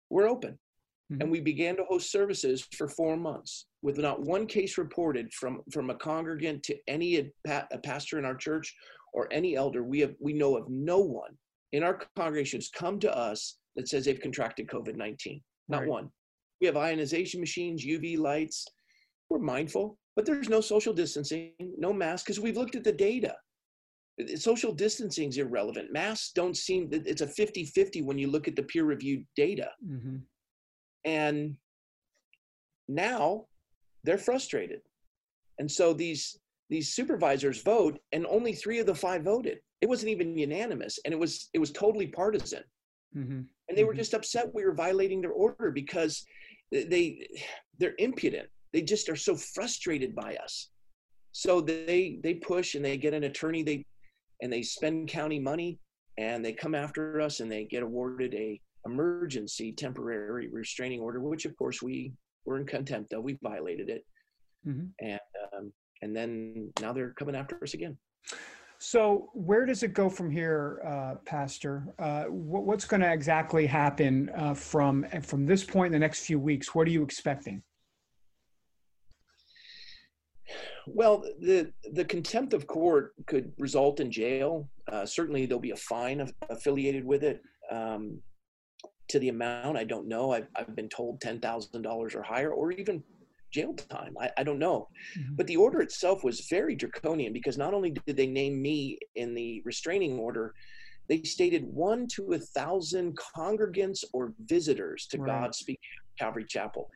We're 0.10 0.30
open. 0.30 0.58
Mm-hmm. 1.12 1.22
And 1.22 1.32
we 1.32 1.42
began 1.42 1.76
to 1.78 1.84
host 1.84 2.12
services 2.12 2.66
for 2.76 2.88
four 2.88 3.18
months 3.18 3.68
with 3.82 3.98
not 3.98 4.22
one 4.22 4.48
case 4.48 4.78
reported 4.78 5.34
from, 5.34 5.62
from 5.72 5.90
a 5.90 5.96
congregant 5.96 6.64
to 6.64 6.76
any 6.88 7.30
a 7.48 7.78
pastor 7.84 8.20
in 8.20 8.26
our 8.26 8.36
church 8.36 8.74
or 9.14 9.28
any 9.32 9.56
elder. 9.56 9.84
We, 9.84 10.00
have, 10.00 10.14
we 10.20 10.34
know 10.34 10.56
of 10.56 10.70
no 10.70 11.00
one 11.00 11.38
in 11.74 11.84
our 11.84 12.00
congregations 12.16 12.70
come 12.74 13.00
to 13.00 13.16
us 13.16 13.58
that 13.76 13.90
says 13.90 14.06
they've 14.06 14.20
contracted 14.20 14.68
COVID 14.68 14.96
19. 14.96 15.42
Not 15.68 15.82
right. 15.82 15.90
one. 15.90 16.10
We 16.62 16.68
have 16.68 16.78
ionization 16.78 17.40
machines, 17.40 17.86
UV 17.86 18.18
lights. 18.18 18.66
We're 19.30 19.40
mindful. 19.40 19.98
But 20.16 20.26
there's 20.26 20.50
no 20.50 20.62
social 20.62 20.94
distancing, 20.94 21.54
no 21.60 21.92
masks, 21.94 22.24
because 22.24 22.40
we've 22.40 22.58
looked 22.58 22.76
at 22.76 22.84
the 22.84 22.92
data. 22.92 23.36
Social 24.36 24.72
distancing 24.74 25.30
is 25.30 25.38
irrelevant. 25.38 25.92
Masks 25.92 26.32
don't 26.34 26.56
seem, 26.56 26.90
it's 26.92 27.22
a 27.22 27.28
50 27.28 27.66
50 27.66 28.04
when 28.04 28.18
you 28.18 28.30
look 28.30 28.48
at 28.48 28.56
the 28.56 28.64
peer 28.64 28.86
reviewed 28.86 29.26
data. 29.36 29.70
Mm-hmm. 29.84 30.18
And 31.06 31.56
now 32.88 33.46
they're 34.04 34.18
frustrated. 34.20 34.82
And 35.58 35.72
so 35.72 35.94
these 35.94 36.38
these 36.70 36.94
supervisors 36.94 37.62
vote 37.62 38.00
and 38.14 38.26
only 38.26 38.54
three 38.54 38.80
of 38.80 38.88
the 38.88 38.96
five 38.96 39.24
voted 39.24 39.60
it 39.82 39.90
wasn't 39.90 40.10
even 40.10 40.38
unanimous 40.38 40.98
and 41.06 41.14
it 41.14 41.20
was 41.20 41.50
it 41.54 41.60
was 41.60 41.72
totally 41.72 42.08
partisan 42.08 42.64
mm-hmm. 43.16 43.42
and 43.68 43.78
they 43.78 43.84
were 43.84 43.92
mm-hmm. 43.92 44.00
just 44.00 44.14
upset 44.14 44.54
we 44.56 44.66
were 44.66 44.74
violating 44.74 45.22
their 45.22 45.32
order 45.32 45.72
because 45.72 46.26
they 46.72 47.28
they're 47.80 47.96
impudent 48.00 48.48
they 48.74 48.82
just 48.82 49.08
are 49.10 49.16
so 49.16 49.36
frustrated 49.36 50.16
by 50.16 50.36
us 50.44 50.70
so 51.32 51.62
they 51.62 52.20
they 52.24 52.36
push 52.36 52.76
and 52.76 52.84
they 52.84 52.98
get 52.98 53.14
an 53.14 53.24
attorney 53.24 53.64
they 53.64 53.86
and 54.42 54.52
they 54.52 54.62
spend 54.62 55.08
county 55.08 55.40
money 55.40 55.80
and 56.18 56.44
they 56.44 56.54
come 56.54 56.76
after 56.76 57.22
us 57.22 57.40
and 57.40 57.52
they 57.52 57.66
get 57.66 57.84
awarded 57.84 58.34
a 58.36 58.60
emergency 58.86 59.72
temporary 59.72 60.50
restraining 60.52 61.00
order 61.00 61.20
which 61.20 61.46
of 61.46 61.56
course 61.58 61.82
we 61.82 62.12
were 62.46 62.58
in 62.58 62.66
contempt 62.66 63.14
of 63.14 63.24
we 63.24 63.38
violated 63.42 63.90
it 63.90 64.06
mm-hmm. 64.68 64.86
and 65.00 65.20
um, 65.56 65.72
and 66.02 66.16
then 66.16 66.72
now 66.82 66.92
they're 66.92 67.14
coming 67.14 67.36
after 67.36 67.58
us 67.64 67.74
again 67.74 67.98
so 68.80 69.30
where 69.34 69.66
does 69.66 69.82
it 69.84 69.94
go 69.94 70.10
from 70.10 70.30
here, 70.30 70.82
uh, 70.86 71.16
Pastor? 71.24 71.88
Uh, 71.98 72.24
what, 72.24 72.66
what's 72.66 72.84
going 72.84 73.00
to 73.00 73.10
exactly 73.10 73.66
happen 73.66 74.30
uh, 74.36 74.54
from 74.54 75.06
from 75.22 75.46
this 75.46 75.64
point 75.64 75.88
in 75.88 75.92
the 75.94 76.06
next 76.06 76.26
few 76.26 76.38
weeks? 76.38 76.76
What 76.76 76.86
are 76.88 76.92
you 76.92 77.02
expecting? 77.02 77.64
Well, 80.88 81.24
the 81.40 81.72
the 81.94 82.06
contempt 82.06 82.54
of 82.54 82.68
court 82.68 83.14
could 83.28 83.52
result 83.58 84.00
in 84.00 84.12
jail. 84.12 84.70
Uh, 84.92 85.06
certainly, 85.06 85.46
there'll 85.46 85.62
be 85.62 85.72
a 85.72 85.76
fine 85.76 86.30
affiliated 86.50 87.06
with 87.06 87.24
it. 87.24 87.42
Um, 87.72 88.22
to 89.10 89.20
the 89.20 89.30
amount, 89.30 89.78
I 89.78 89.84
don't 89.84 90.08
know. 90.08 90.32
I've, 90.32 90.48
I've 90.56 90.76
been 90.76 90.90
told 90.90 91.22
ten 91.22 91.40
thousand 91.40 91.82
dollars 91.82 92.16
or 92.16 92.24
higher, 92.24 92.52
or 92.52 92.72
even 92.72 93.04
jail 93.52 93.74
time. 93.74 94.16
I, 94.20 94.32
I 94.38 94.44
don't 94.44 94.60
know. 94.60 94.88
Mm-hmm. 95.18 95.36
But 95.36 95.48
the 95.48 95.58
order 95.58 95.82
itself 95.82 96.24
was 96.24 96.48
very 96.50 96.76
draconian 96.76 97.34
because 97.34 97.58
not 97.58 97.74
only 97.74 97.92
did 97.92 98.18
they 98.18 98.28
name 98.28 98.62
me 98.62 98.98
in 99.16 99.34
the 99.34 99.62
restraining 99.64 100.18
order, 100.18 100.54
they 101.08 101.22
stated 101.24 101.64
one 101.64 102.08
to 102.16 102.34
a 102.34 102.40
thousand 102.40 103.18
congregants 103.18 104.04
or 104.14 104.34
visitors 104.46 105.08
to 105.12 105.20
right. 105.20 105.52
Godspeak 105.52 105.78
Calvary 106.20 106.46
Chapel. 106.48 106.90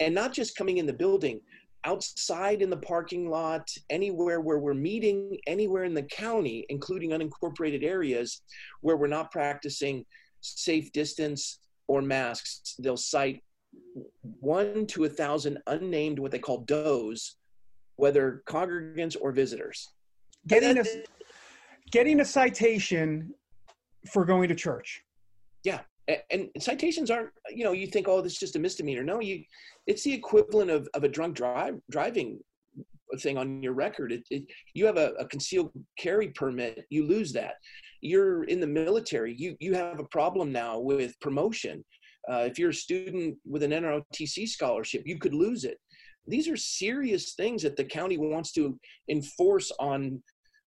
And 0.00 0.14
not 0.14 0.32
just 0.32 0.56
coming 0.56 0.78
in 0.78 0.86
the 0.86 0.92
building, 0.92 1.40
outside 1.84 2.62
in 2.62 2.70
the 2.70 2.76
parking 2.76 3.28
lot, 3.28 3.68
anywhere 3.90 4.40
where 4.40 4.58
we're 4.58 4.74
meeting, 4.74 5.38
anywhere 5.46 5.84
in 5.84 5.94
the 5.94 6.02
county, 6.02 6.66
including 6.68 7.10
unincorporated 7.10 7.84
areas 7.84 8.42
where 8.80 8.96
we're 8.96 9.06
not 9.06 9.30
practicing 9.30 10.04
safe 10.40 10.90
distance 10.92 11.60
or 11.86 12.02
masks, 12.02 12.74
they'll 12.78 12.96
cite 12.96 13.42
one 14.40 14.86
to 14.86 15.04
a 15.04 15.08
thousand 15.08 15.58
unnamed 15.66 16.18
what 16.18 16.30
they 16.30 16.38
call 16.38 16.58
does, 16.60 17.36
whether 17.96 18.42
congregants 18.48 19.16
or 19.20 19.32
visitors. 19.32 19.88
Getting 20.46 20.78
a, 20.78 20.84
getting 21.90 22.20
a 22.20 22.24
citation 22.24 23.34
for 24.12 24.24
going 24.24 24.48
to 24.48 24.54
church. 24.54 25.02
Yeah. 25.64 25.80
And 26.30 26.48
citations 26.58 27.10
aren't, 27.10 27.30
you 27.50 27.64
know, 27.64 27.72
you 27.72 27.86
think, 27.86 28.08
oh, 28.08 28.22
this 28.22 28.32
is 28.32 28.38
just 28.38 28.56
a 28.56 28.58
misdemeanor. 28.58 29.04
No, 29.04 29.20
you, 29.20 29.44
it's 29.86 30.02
the 30.02 30.12
equivalent 30.12 30.70
of, 30.70 30.88
of 30.94 31.04
a 31.04 31.08
drunk 31.08 31.36
drive 31.36 31.78
driving 31.90 32.40
thing 33.20 33.38
on 33.38 33.62
your 33.62 33.72
record. 33.72 34.12
It, 34.12 34.22
it, 34.30 34.44
you 34.74 34.86
have 34.86 34.96
a, 34.96 35.12
a 35.18 35.26
concealed 35.26 35.72
carry 35.98 36.28
permit, 36.28 36.84
you 36.90 37.06
lose 37.06 37.32
that. 37.32 37.54
You're 38.00 38.44
in 38.44 38.60
the 38.60 38.66
military, 38.66 39.34
you 39.36 39.56
you 39.60 39.74
have 39.74 39.98
a 39.98 40.04
problem 40.04 40.52
now 40.52 40.78
with 40.78 41.18
promotion. 41.20 41.84
Uh, 42.30 42.44
if 42.46 42.58
you're 42.58 42.70
a 42.70 42.74
student 42.74 43.36
with 43.46 43.62
an 43.62 43.70
NROTC 43.70 44.46
scholarship, 44.48 45.02
you 45.06 45.18
could 45.18 45.34
lose 45.34 45.64
it. 45.64 45.78
These 46.26 46.48
are 46.48 46.56
serious 46.56 47.32
things 47.34 47.62
that 47.62 47.76
the 47.76 47.84
county 47.84 48.18
wants 48.18 48.52
to 48.52 48.78
enforce 49.08 49.72
on 49.80 50.22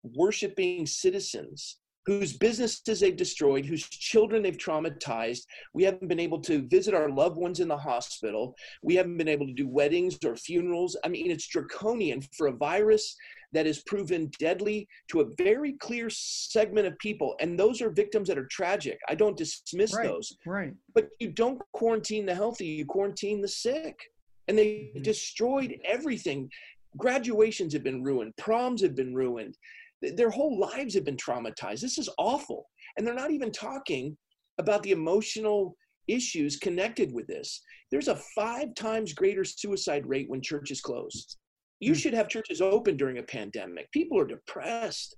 worshiping 0.03 0.85
citizens 0.85 1.77
whose 2.05 2.37
businesses 2.37 2.99
they've 2.99 3.15
destroyed, 3.15 3.65
whose 3.65 3.87
children 3.87 4.41
they've 4.41 4.57
traumatized. 4.57 5.41
We 5.73 5.83
haven't 5.83 6.07
been 6.07 6.19
able 6.19 6.41
to 6.41 6.67
visit 6.67 6.93
our 6.93 7.09
loved 7.09 7.37
ones 7.37 7.59
in 7.59 7.67
the 7.67 7.77
hospital. 7.77 8.55
We 8.81 8.95
haven't 8.95 9.17
been 9.17 9.27
able 9.27 9.45
to 9.47 9.53
do 9.53 9.67
weddings 9.67 10.17
or 10.25 10.35
funerals. 10.35 10.97
I 11.03 11.09
mean, 11.09 11.29
it's 11.29 11.47
draconian 11.47 12.21
for 12.35 12.47
a 12.47 12.53
virus 12.53 13.15
that 13.51 13.67
is 13.67 13.83
proven 13.83 14.31
deadly 14.39 14.87
to 15.09 15.21
a 15.21 15.25
very 15.37 15.73
clear 15.73 16.09
segment 16.09 16.87
of 16.87 16.97
people. 16.99 17.35
And 17.39 17.59
those 17.59 17.81
are 17.81 17.89
victims 17.89 18.27
that 18.27 18.37
are 18.37 18.45
tragic. 18.45 18.99
I 19.09 19.15
don't 19.15 19.37
dismiss 19.37 19.95
right, 19.95 20.07
those. 20.07 20.37
Right. 20.45 20.73
But 20.93 21.09
you 21.19 21.31
don't 21.31 21.61
quarantine 21.73 22.25
the 22.25 22.35
healthy, 22.35 22.65
you 22.65 22.85
quarantine 22.85 23.41
the 23.41 23.47
sick. 23.47 23.99
And 24.47 24.57
they 24.57 24.91
mm-hmm. 24.93 25.01
destroyed 25.01 25.79
everything. 25.83 26.49
Graduations 26.97 27.73
have 27.73 27.83
been 27.83 28.03
ruined, 28.03 28.35
proms 28.37 28.81
have 28.81 28.95
been 28.95 29.13
ruined, 29.13 29.55
their 30.01 30.29
whole 30.29 30.59
lives 30.59 30.93
have 30.93 31.05
been 31.05 31.17
traumatized. 31.17 31.81
This 31.81 31.97
is 31.97 32.09
awful. 32.17 32.67
And 32.97 33.05
they're 33.05 33.13
not 33.13 33.31
even 33.31 33.51
talking 33.51 34.17
about 34.57 34.83
the 34.83 34.91
emotional 34.91 35.75
issues 36.07 36.57
connected 36.57 37.13
with 37.13 37.27
this. 37.27 37.61
There's 37.91 38.07
a 38.07 38.15
five 38.35 38.73
times 38.75 39.13
greater 39.13 39.43
suicide 39.43 40.05
rate 40.05 40.29
when 40.29 40.41
churches 40.41 40.81
close. 40.81 41.37
You 41.79 41.93
hmm. 41.93 41.97
should 41.97 42.13
have 42.13 42.27
churches 42.27 42.61
open 42.61 42.97
during 42.97 43.19
a 43.19 43.23
pandemic. 43.23 43.91
People 43.91 44.19
are 44.19 44.27
depressed. 44.27 45.15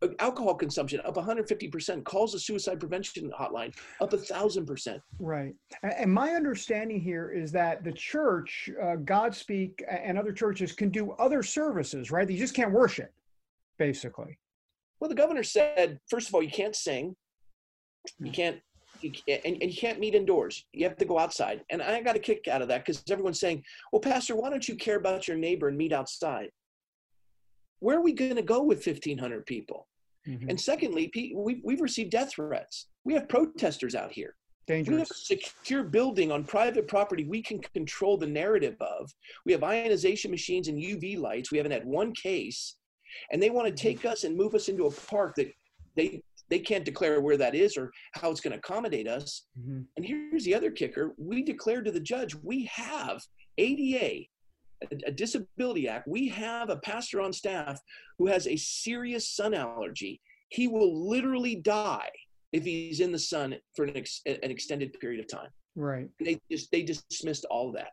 Uh, 0.00 0.08
alcohol 0.20 0.54
consumption 0.54 1.00
up 1.04 1.16
150%. 1.16 2.04
Calls 2.04 2.32
the 2.32 2.38
suicide 2.38 2.78
prevention 2.78 3.30
hotline 3.38 3.74
up 4.00 4.12
a 4.12 4.18
thousand 4.18 4.64
percent. 4.64 5.00
Right. 5.18 5.54
And 5.82 6.12
my 6.12 6.30
understanding 6.30 7.00
here 7.00 7.32
is 7.32 7.50
that 7.52 7.82
the 7.82 7.92
church, 7.92 8.70
uh, 8.80 8.96
Godspeak, 8.96 9.82
and 9.88 10.18
other 10.18 10.32
churches 10.32 10.72
can 10.72 10.90
do 10.90 11.12
other 11.12 11.42
services, 11.42 12.10
right? 12.12 12.28
They 12.28 12.36
just 12.36 12.54
can't 12.54 12.72
worship, 12.72 13.10
basically. 13.78 14.38
Well, 15.00 15.08
the 15.08 15.14
governor 15.14 15.42
said, 15.42 15.98
first 16.08 16.28
of 16.28 16.34
all, 16.34 16.42
you 16.42 16.50
can't 16.50 16.76
sing, 16.76 17.16
you 18.18 18.26
hmm. 18.26 18.32
can't 18.32 18.60
you, 19.02 19.12
and, 19.26 19.58
and 19.60 19.72
you 19.72 19.76
can't 19.76 19.98
meet 19.98 20.14
indoors. 20.14 20.64
You 20.72 20.86
have 20.86 20.96
to 20.98 21.04
go 21.04 21.18
outside. 21.18 21.62
And 21.70 21.82
I 21.82 22.00
got 22.02 22.16
a 22.16 22.20
kick 22.20 22.48
out 22.48 22.62
of 22.62 22.68
that 22.68 22.84
because 22.84 23.02
everyone's 23.10 23.40
saying, 23.40 23.64
well, 23.92 24.00
Pastor, 24.00 24.36
why 24.36 24.50
don't 24.50 24.68
you 24.68 24.76
care 24.76 24.96
about 24.96 25.26
your 25.26 25.36
neighbor 25.36 25.68
and 25.68 25.76
meet 25.76 25.92
outside? 25.92 26.50
Where 27.80 27.98
are 27.98 28.02
we 28.02 28.12
going 28.12 28.36
to 28.36 28.42
go 28.42 28.62
with 28.62 28.86
1,500 28.86 29.44
people? 29.44 29.88
Mm-hmm. 30.28 30.50
And 30.50 30.60
secondly, 30.60 31.10
we've, 31.34 31.60
we've 31.64 31.80
received 31.80 32.10
death 32.10 32.34
threats. 32.34 32.86
We 33.04 33.14
have 33.14 33.28
protesters 33.28 33.94
out 33.94 34.12
here. 34.12 34.36
Dangerous. 34.68 34.94
We 34.94 34.98
have 35.00 35.10
a 35.10 35.14
secure 35.14 35.82
building 35.82 36.30
on 36.30 36.44
private 36.44 36.86
property 36.86 37.24
we 37.24 37.42
can 37.42 37.60
control 37.74 38.16
the 38.16 38.28
narrative 38.28 38.76
of. 38.80 39.12
We 39.44 39.50
have 39.52 39.64
ionization 39.64 40.30
machines 40.30 40.68
and 40.68 40.78
UV 40.78 41.18
lights. 41.18 41.50
We 41.50 41.58
haven't 41.58 41.72
had 41.72 41.84
one 41.84 42.12
case. 42.12 42.76
And 43.30 43.42
they 43.42 43.50
want 43.50 43.68
to 43.68 43.82
take 43.82 44.04
us 44.04 44.24
and 44.24 44.36
move 44.36 44.54
us 44.54 44.68
into 44.68 44.86
a 44.86 44.90
park 44.90 45.34
that 45.36 45.52
they 45.96 46.22
they 46.48 46.58
can't 46.58 46.84
declare 46.84 47.20
where 47.22 47.38
that 47.38 47.54
is 47.54 47.78
or 47.78 47.90
how 48.12 48.30
it's 48.30 48.40
going 48.40 48.52
to 48.52 48.58
accommodate 48.58 49.08
us. 49.08 49.46
Mm-hmm. 49.58 49.80
And 49.96 50.04
here's 50.04 50.44
the 50.44 50.54
other 50.54 50.70
kicker 50.70 51.14
we 51.16 51.42
declared 51.42 51.86
to 51.86 51.92
the 51.92 52.00
judge 52.00 52.34
we 52.42 52.64
have 52.66 53.22
ADA, 53.56 54.26
a, 54.82 54.96
a 55.06 55.12
Disability 55.12 55.88
Act, 55.88 56.06
we 56.06 56.28
have 56.28 56.68
a 56.68 56.76
pastor 56.76 57.20
on 57.20 57.32
staff 57.32 57.80
who 58.18 58.26
has 58.26 58.46
a 58.46 58.56
serious 58.56 59.30
sun 59.30 59.54
allergy. 59.54 60.20
He 60.50 60.68
will 60.68 61.08
literally 61.08 61.56
die 61.56 62.10
if 62.52 62.64
he's 62.64 63.00
in 63.00 63.12
the 63.12 63.18
sun 63.18 63.56
for 63.74 63.86
an, 63.86 63.96
ex, 63.96 64.20
an 64.26 64.50
extended 64.50 64.92
period 65.00 65.20
of 65.20 65.28
time. 65.28 65.48
Right. 65.74 66.08
And 66.18 66.26
they 66.26 66.38
just 66.50 66.70
they 66.70 66.82
dismissed 66.82 67.46
all 67.50 67.68
of 67.68 67.74
that. 67.76 67.92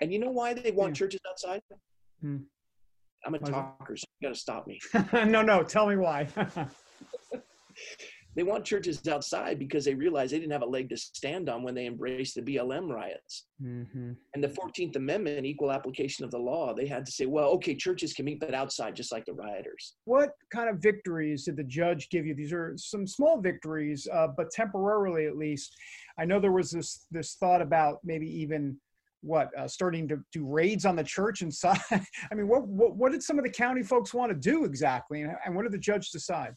And 0.00 0.12
you 0.12 0.18
know 0.18 0.30
why 0.30 0.54
they 0.54 0.70
want 0.70 0.90
yeah. 0.90 0.98
churches 1.00 1.20
outside? 1.28 1.62
Hmm. 2.20 2.38
I'm 3.24 3.34
a 3.34 3.38
talker, 3.38 3.96
so 3.96 4.04
you 4.20 4.28
got 4.28 4.34
to 4.34 4.40
stop 4.40 4.66
me. 4.66 4.80
no, 5.12 5.42
no, 5.42 5.62
tell 5.62 5.86
me 5.86 5.96
why. 5.96 6.28
they 8.38 8.44
want 8.44 8.64
churches 8.64 9.06
outside 9.08 9.58
because 9.58 9.84
they 9.84 9.94
realize 9.94 10.30
they 10.30 10.38
didn't 10.38 10.52
have 10.52 10.62
a 10.62 10.66
leg 10.66 10.88
to 10.88 10.96
stand 10.96 11.48
on 11.48 11.64
when 11.64 11.74
they 11.74 11.86
embraced 11.86 12.36
the 12.36 12.42
BLM 12.42 12.88
riots. 12.88 13.46
Mm-hmm. 13.60 14.12
And 14.34 14.44
the 14.44 14.48
14th 14.48 14.94
Amendment, 14.94 15.44
equal 15.44 15.72
application 15.72 16.24
of 16.24 16.30
the 16.30 16.38
law, 16.38 16.72
they 16.72 16.86
had 16.86 17.04
to 17.06 17.10
say, 17.10 17.26
well, 17.26 17.48
okay, 17.50 17.74
churches 17.74 18.12
can 18.12 18.24
meet, 18.24 18.38
but 18.38 18.54
outside, 18.54 18.94
just 18.94 19.10
like 19.10 19.24
the 19.26 19.32
rioters. 19.32 19.96
What 20.04 20.30
kind 20.52 20.70
of 20.70 20.80
victories 20.80 21.44
did 21.46 21.56
the 21.56 21.64
judge 21.64 22.10
give 22.10 22.26
you? 22.26 22.34
These 22.34 22.52
are 22.52 22.74
some 22.76 23.06
small 23.06 23.40
victories, 23.40 24.06
uh, 24.12 24.28
but 24.36 24.52
temporarily 24.52 25.26
at 25.26 25.36
least. 25.36 25.74
I 26.18 26.24
know 26.24 26.38
there 26.38 26.52
was 26.52 26.70
this 26.70 27.06
this 27.10 27.34
thought 27.34 27.62
about 27.62 27.98
maybe 28.04 28.28
even 28.40 28.76
what 29.22 29.50
uh, 29.58 29.66
starting 29.66 30.06
to 30.08 30.18
do 30.32 30.46
raids 30.46 30.84
on 30.84 30.96
the 30.96 31.04
church 31.04 31.42
inside. 31.42 31.78
I 31.90 32.34
mean, 32.34 32.48
what, 32.48 32.66
what 32.66 32.96
what 32.96 33.12
did 33.12 33.22
some 33.22 33.38
of 33.38 33.44
the 33.44 33.50
county 33.50 33.82
folks 33.82 34.14
want 34.14 34.30
to 34.30 34.38
do 34.38 34.64
exactly, 34.64 35.22
and 35.22 35.54
what 35.54 35.62
did 35.62 35.72
the 35.72 35.78
judge 35.78 36.10
decide? 36.10 36.54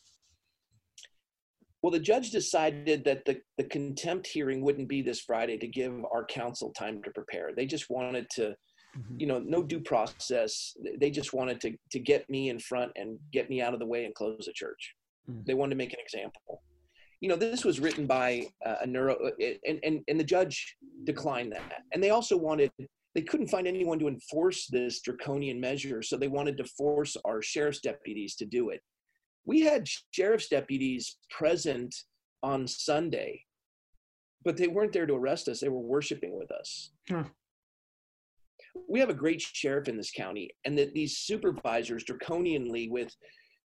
Well, 1.82 1.92
the 1.92 2.00
judge 2.00 2.30
decided 2.30 3.04
that 3.06 3.26
the, 3.26 3.42
the 3.58 3.64
contempt 3.64 4.28
hearing 4.28 4.62
wouldn't 4.62 4.88
be 4.88 5.02
this 5.02 5.22
Friday 5.22 5.58
to 5.58 5.68
give 5.68 5.94
our 6.14 6.24
counsel 6.24 6.72
time 6.78 7.02
to 7.02 7.10
prepare. 7.10 7.50
They 7.56 7.66
just 7.66 7.90
wanted 7.90 8.28
to 8.36 8.56
Mm-hmm. 8.98 9.16
You 9.20 9.28
know, 9.28 9.40
no 9.40 9.64
due 9.64 9.80
process. 9.80 10.76
They 11.00 11.12
just 11.12 11.34
wanted 11.34 11.62
to 11.62 11.78
to 11.92 12.00
get 12.00 12.30
me 12.30 12.50
in 12.50 12.60
front 12.60 12.92
and 12.96 13.18
get 13.32 13.50
me 13.50 13.62
out 13.62 13.74
of 13.74 13.80
the 13.80 13.86
way 13.86 14.06
and 14.06 14.14
close 14.14 14.46
the 14.46 14.54
church. 14.54 14.96
Mm-hmm. 15.30 15.42
They 15.46 15.54
wanted 15.54 15.72
to 15.72 15.78
make 15.78 15.94
an 15.94 16.00
example. 16.02 16.62
You 17.22 17.30
know, 17.30 17.36
this 17.36 17.64
was 17.64 17.80
written 17.80 18.08
by 18.08 18.48
uh, 18.66 18.76
a 18.82 18.88
neuro, 18.88 19.16
uh, 19.16 19.46
and, 19.68 19.80
and 19.84 20.02
and 20.08 20.20
the 20.20 20.24
judge 20.24 20.76
declined 21.04 21.52
that. 21.52 21.84
And 21.94 22.04
they 22.04 22.10
also 22.10 22.36
wanted 22.36 22.72
they 23.14 23.22
couldn't 23.22 23.50
find 23.50 23.68
anyone 23.68 24.00
to 24.00 24.08
enforce 24.08 24.68
this 24.68 25.02
draconian 25.02 25.60
measure, 25.60 26.02
so 26.02 26.18
they 26.18 26.28
wanted 26.28 26.58
to 26.58 26.64
force 26.64 27.16
our 27.26 27.42
sheriff's 27.42 27.82
deputies 27.82 28.36
to 28.38 28.46
do 28.46 28.70
it. 28.70 28.82
We 29.46 29.62
had 29.62 29.88
sheriff's 30.12 30.48
deputies 30.48 31.18
present 31.30 31.94
on 32.44 32.68
Sunday, 32.68 33.44
but 34.44 34.58
they 34.58 34.68
weren't 34.68 34.94
there 34.94 35.06
to 35.06 35.14
arrest 35.16 35.48
us. 35.48 35.60
They 35.60 35.70
were 35.70 35.80
worshiping 35.80 36.38
with 36.38 36.52
us. 36.52 36.92
Huh. 37.10 37.24
We 38.88 39.00
have 39.00 39.10
a 39.10 39.14
great 39.14 39.42
sheriff 39.42 39.90
in 39.90 39.98
this 39.98 40.12
county, 40.12 40.50
and 40.66 40.78
that 40.78 40.94
these 40.94 41.18
supervisors, 41.18 42.06
draconianly 42.06 42.90
with, 42.90 43.14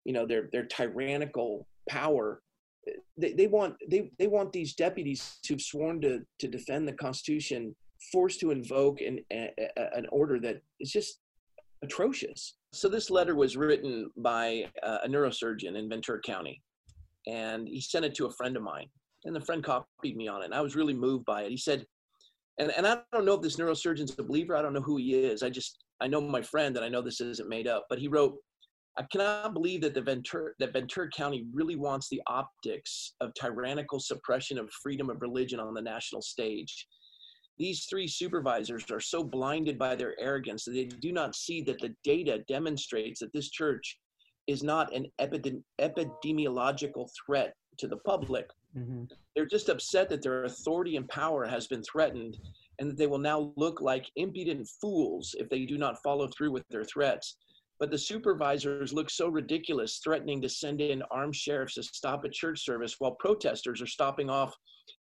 you 0.05 0.13
know, 0.13 0.27
their 0.27 0.49
their 0.53 0.67
tyrannical 0.67 1.67
power, 1.89 2.43
they, 3.17 3.33
they 3.33 3.47
want 3.47 3.75
they 3.91 4.11
they 4.19 4.27
want 4.27 4.53
these 4.53 4.75
deputies 4.75 5.39
who've 5.49 5.61
sworn 5.61 6.01
to 6.03 6.21
to 6.39 6.49
defend 6.49 6.87
the 6.87 6.93
Constitution 6.93 7.75
forced 8.13 8.41
to 8.41 8.51
invoke 8.51 9.01
an 9.01 9.19
a, 9.33 9.51
an 9.95 10.07
order 10.11 10.39
that 10.41 10.63
is 10.81 10.91
just 10.91 11.21
atrocious. 11.83 12.57
So 12.73 12.89
this 12.89 13.11
letter 13.11 13.35
was 13.35 13.57
written 13.57 14.11
by 14.17 14.67
a 14.83 15.09
neurosurgeon 15.09 15.77
in 15.77 15.89
Ventura 15.89 16.21
County, 16.21 16.63
and 17.27 17.67
he 17.67 17.81
sent 17.81 18.05
it 18.05 18.15
to 18.17 18.27
a 18.27 18.33
friend 18.33 18.57
of 18.57 18.63
mine, 18.63 18.89
and 19.25 19.35
the 19.35 19.41
friend 19.41 19.65
copied 19.65 20.17
me 20.17 20.29
on 20.29 20.43
it. 20.43 20.47
And 20.47 20.55
I 20.55 20.61
was 20.61 20.77
really 20.77 20.95
moved 20.95 21.25
by 21.25 21.43
it. 21.43 21.51
He 21.51 21.57
said, 21.57 21.87
and, 22.59 22.73
and 22.77 22.87
I 22.87 22.99
don't 23.13 23.25
know 23.25 23.35
if 23.35 23.43
this 23.43 23.57
neurosurgeon's 23.57 24.19
a 24.19 24.23
believer. 24.23 24.57
I 24.57 24.63
don't 24.63 24.75
know 24.75 24.83
who 24.83 24.97
he 24.97 25.15
is. 25.15 25.43
I 25.43 25.51
just 25.51 25.85
I 26.01 26.09
know 26.09 26.21
my 26.21 26.43
friend, 26.43 26.77
and 26.77 26.85
I 26.85 26.89
know 26.89 27.03
this 27.03 27.21
isn't 27.21 27.49
made 27.49 27.67
up. 27.67 27.87
But 27.89 27.99
he 27.99 28.09
wrote, 28.09 28.37
I 28.99 29.05
cannot 29.13 29.55
believe 29.55 29.81
that 29.83 29.95
the 29.95 30.03
Ventura 30.03 30.51
that 30.59 30.73
Ventura 30.73 31.09
County 31.11 31.47
really 31.53 31.77
wants 31.77 32.09
the 32.09 32.21
optics 32.27 33.15
of 33.21 33.33
tyrannical 33.35 34.01
suppression 34.01 34.59
of 34.59 34.69
freedom 34.83 35.09
of 35.09 35.23
religion 35.23 35.61
on 35.61 35.73
the 35.73 35.83
national 35.83 36.21
stage. 36.21 36.87
These 37.59 37.87
three 37.89 38.09
supervisors 38.09 38.91
are 38.91 39.01
so 39.01 39.23
blinded 39.23 39.79
by 39.79 39.95
their 39.95 40.19
arrogance 40.21 40.65
that 40.65 40.73
they 40.73 40.85
do 40.85 41.13
not 41.13 41.37
see 41.37 41.63
that 41.63 41.81
the 41.81 41.95
data 42.03 42.41
demonstrates 42.49 43.21
that 43.21 43.33
this 43.33 43.51
church 43.51 43.99
is 44.49 44.63
not 44.65 44.93
an 44.95 45.07
epidem- 45.21 45.63
epidemiological 45.81 47.09
threat 47.25 47.55
to 47.79 47.87
the 47.87 47.99
public. 47.99 48.49
Mm-hmm. 48.77 49.05
They're 49.35 49.47
just 49.47 49.69
upset 49.69 50.09
that 50.09 50.23
their 50.23 50.45
authority 50.45 50.97
and 50.97 51.09
power 51.09 51.45
has 51.45 51.67
been 51.69 51.83
threatened 51.83 52.39
and 52.79 52.91
that 52.91 52.97
they 52.97 53.07
will 53.07 53.19
now 53.19 53.53
look 53.57 53.81
like 53.81 54.11
impudent 54.17 54.69
fools 54.81 55.35
if 55.39 55.49
they 55.49 55.65
do 55.65 55.79
not 55.79 56.03
follow 56.03 56.29
through 56.29 56.53
with 56.53 56.65
their 56.69 56.85
threats. 56.85 57.37
But 57.79 57.91
the 57.91 57.99
supervisors 57.99 58.93
look 58.93 59.09
so 59.09 59.29
ridiculous, 59.29 60.01
threatening 60.03 60.43
to 60.43 60.49
send 60.49 60.81
in 60.81 61.03
armed 61.11 61.37
sheriffs 61.37 61.75
to 61.75 61.83
stop 61.83 62.25
a 62.25 62.29
church 62.29 62.65
service 62.65 62.97
while 62.99 63.13
protesters 63.13 63.81
are 63.81 63.87
stopping 63.87 64.29
off 64.29 64.55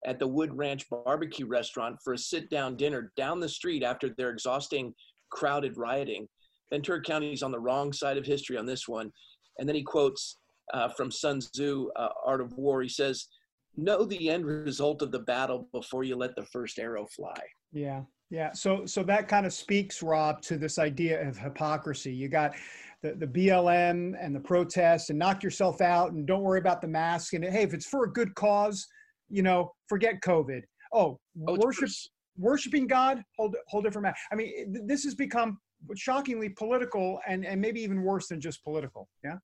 at 0.05 0.19
the 0.19 0.27
Wood 0.27 0.55
Ranch 0.55 0.85
Barbecue 0.89 1.47
Restaurant 1.47 1.97
for 2.03 2.13
a 2.13 2.17
sit 2.17 2.49
down 2.49 2.77
dinner 2.77 3.11
down 3.17 3.39
the 3.39 3.49
street 3.49 3.83
after 3.83 4.09
their 4.09 4.29
exhausting, 4.29 4.93
crowded 5.31 5.77
rioting. 5.77 6.27
Ventura 6.69 7.01
County 7.01 7.33
is 7.33 7.43
on 7.43 7.51
the 7.51 7.59
wrong 7.59 7.91
side 7.91 8.17
of 8.17 8.25
history 8.25 8.57
on 8.57 8.65
this 8.65 8.88
one. 8.88 9.11
And 9.57 9.67
then 9.67 9.75
he 9.75 9.83
quotes 9.83 10.38
uh, 10.73 10.89
from 10.89 11.11
Sun 11.11 11.39
Tzu, 11.39 11.89
uh, 11.95 12.09
Art 12.25 12.41
of 12.41 12.53
War. 12.53 12.81
He 12.81 12.89
says, 12.89 13.27
Know 13.75 14.03
the 14.03 14.29
end 14.29 14.45
result 14.45 15.01
of 15.01 15.11
the 15.11 15.19
battle 15.19 15.67
before 15.71 16.03
you 16.03 16.15
let 16.15 16.35
the 16.35 16.45
first 16.45 16.79
arrow 16.79 17.07
fly. 17.15 17.39
Yeah. 17.71 18.01
Yeah. 18.29 18.51
So, 18.53 18.86
so 18.86 19.03
that 19.03 19.27
kind 19.27 19.45
of 19.45 19.53
speaks, 19.53 20.03
Rob, 20.03 20.41
to 20.43 20.57
this 20.57 20.77
idea 20.77 21.27
of 21.27 21.38
hypocrisy. 21.38 22.13
You 22.13 22.27
got 22.27 22.53
the, 23.01 23.13
the 23.13 23.25
BLM 23.25 24.15
and 24.19 24.36
the 24.36 24.39
protests 24.39 25.10
and 25.10 25.17
knock 25.17 25.41
yourself 25.41 25.82
out 25.82 26.12
and 26.12 26.27
don't 26.27 26.43
worry 26.43 26.60
about 26.60 26.82
the 26.82 26.88
mask. 26.88 27.34
And 27.34 27.43
hey, 27.43 27.63
if 27.63 27.73
it's 27.73 27.88
for 27.88 28.03
a 28.03 28.12
good 28.12 28.36
cause, 28.36 28.86
you 29.30 29.41
know, 29.41 29.73
forget 29.88 30.21
COVID. 30.21 30.62
Oh, 30.93 31.19
oh 31.47 31.56
worship, 31.56 31.89
worshiping 32.38 32.88
God, 32.88 33.23
whole, 33.38 33.51
whole 33.67 33.82
different 33.82 34.03
matter. 34.03 34.17
I 34.32 34.36
mean, 34.36 34.86
this 34.86 35.03
has 35.03 35.15
become 35.15 35.58
shockingly 35.95 36.49
political 36.49 37.19
and, 37.27 37.45
and 37.45 37.60
maybe 37.60 37.82
even 37.82 38.03
worse 38.03 38.27
than 38.27 38.41
just 38.41 38.63
political. 38.63 39.08
Yeah. 39.23 39.38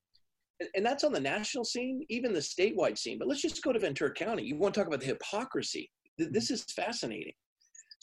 And 0.76 0.86
that's 0.86 1.04
on 1.04 1.12
the 1.12 1.20
national 1.20 1.66
scene, 1.66 2.06
even 2.10 2.34
the 2.34 2.40
statewide 2.40 2.98
scene. 2.98 3.18
But 3.20 3.28
let's 3.28 3.42
just 3.42 3.62
go 3.64 3.74
to 3.74 3.80
Ventura 3.80 4.14
County. 4.14 4.44
You 4.44 4.58
want 4.58 4.74
to 4.74 4.80
talk 4.80 4.88
about 4.88 5.02
the 5.02 5.08
hypocrisy. 5.08 5.90
This 6.18 6.46
mm-hmm. 6.46 6.54
is 6.54 6.66
fascinating. 6.74 7.34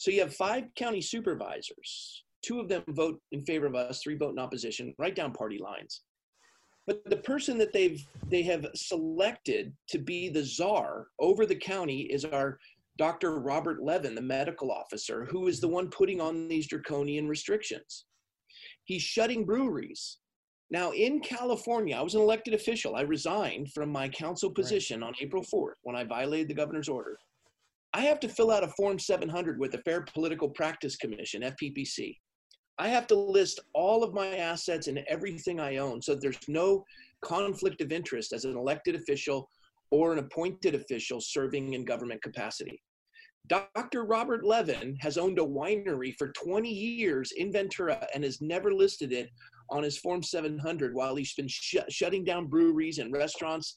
So 0.03 0.11
you 0.11 0.19
have 0.19 0.35
five 0.35 0.65
county 0.75 0.99
supervisors. 0.99 2.25
Two 2.41 2.59
of 2.59 2.67
them 2.67 2.83
vote 2.89 3.21
in 3.31 3.39
favor 3.45 3.67
of 3.67 3.75
us, 3.75 4.01
three 4.03 4.17
vote 4.17 4.33
in 4.33 4.37
opposition, 4.37 4.93
right 4.99 5.15
down 5.15 5.31
party 5.31 5.57
lines. 5.57 6.01
But 6.85 7.09
the 7.09 7.15
person 7.15 7.57
that 7.59 7.71
they've 7.71 8.05
they 8.27 8.41
have 8.41 8.67
selected 8.75 9.71
to 9.91 9.99
be 9.99 10.27
the 10.27 10.43
czar 10.43 11.07
over 11.19 11.45
the 11.45 11.55
county 11.55 12.01
is 12.01 12.25
our 12.25 12.59
Dr. 12.97 13.39
Robert 13.39 13.81
Levin, 13.81 14.13
the 14.13 14.21
medical 14.21 14.73
officer, 14.73 15.23
who 15.23 15.47
is 15.47 15.61
the 15.61 15.69
one 15.69 15.89
putting 15.89 16.19
on 16.19 16.49
these 16.49 16.67
draconian 16.67 17.29
restrictions. 17.29 18.03
He's 18.83 19.03
shutting 19.03 19.45
breweries. 19.45 20.17
Now, 20.69 20.91
in 20.91 21.21
California, 21.21 21.95
I 21.95 22.01
was 22.01 22.15
an 22.15 22.21
elected 22.21 22.55
official. 22.55 22.97
I 22.97 23.03
resigned 23.03 23.71
from 23.71 23.89
my 23.89 24.09
council 24.09 24.51
position 24.51 24.99
right. 24.99 25.07
on 25.07 25.13
April 25.21 25.43
4th 25.43 25.75
when 25.83 25.95
I 25.95 26.03
violated 26.03 26.49
the 26.49 26.55
governor's 26.55 26.89
order. 26.89 27.17
I 27.95 28.01
have 28.01 28.19
to 28.21 28.27
fill 28.27 28.49
out 28.49 28.63
a 28.63 28.69
Form 28.69 28.97
700 28.97 29.59
with 29.59 29.71
the 29.71 29.77
Fair 29.79 30.01
Political 30.01 30.49
Practice 30.49 30.95
Commission, 30.95 31.43
FPPC. 31.43 32.17
I 32.79 32.87
have 32.87 33.05
to 33.07 33.15
list 33.15 33.59
all 33.73 34.03
of 34.03 34.15
my 34.15 34.35
assets 34.37 34.87
and 34.87 34.99
everything 35.07 35.59
I 35.59 35.77
own 35.77 36.01
so 36.01 36.15
there's 36.15 36.39
no 36.47 36.83
conflict 37.23 37.81
of 37.81 37.91
interest 37.91 38.33
as 38.33 38.45
an 38.45 38.57
elected 38.57 38.95
official 38.95 39.47
or 39.91 40.11
an 40.11 40.17
appointed 40.17 40.73
official 40.73 41.21
serving 41.21 41.73
in 41.73 41.85
government 41.85 42.23
capacity. 42.23 42.81
Dr. 43.47 44.05
Robert 44.05 44.43
Levin 44.43 44.95
has 45.01 45.19
owned 45.19 45.37
a 45.37 45.43
winery 45.43 46.15
for 46.17 46.29
20 46.29 46.69
years 46.69 47.31
in 47.33 47.51
Ventura 47.51 48.07
and 48.15 48.23
has 48.23 48.41
never 48.41 48.73
listed 48.73 49.13
it 49.13 49.29
on 49.69 49.83
his 49.83 49.99
Form 49.99 50.23
700 50.23 50.95
while 50.95 51.15
he's 51.15 51.35
been 51.35 51.47
sh- 51.47 51.75
shutting 51.89 52.23
down 52.23 52.47
breweries 52.47 52.97
and 52.97 53.13
restaurants. 53.13 53.75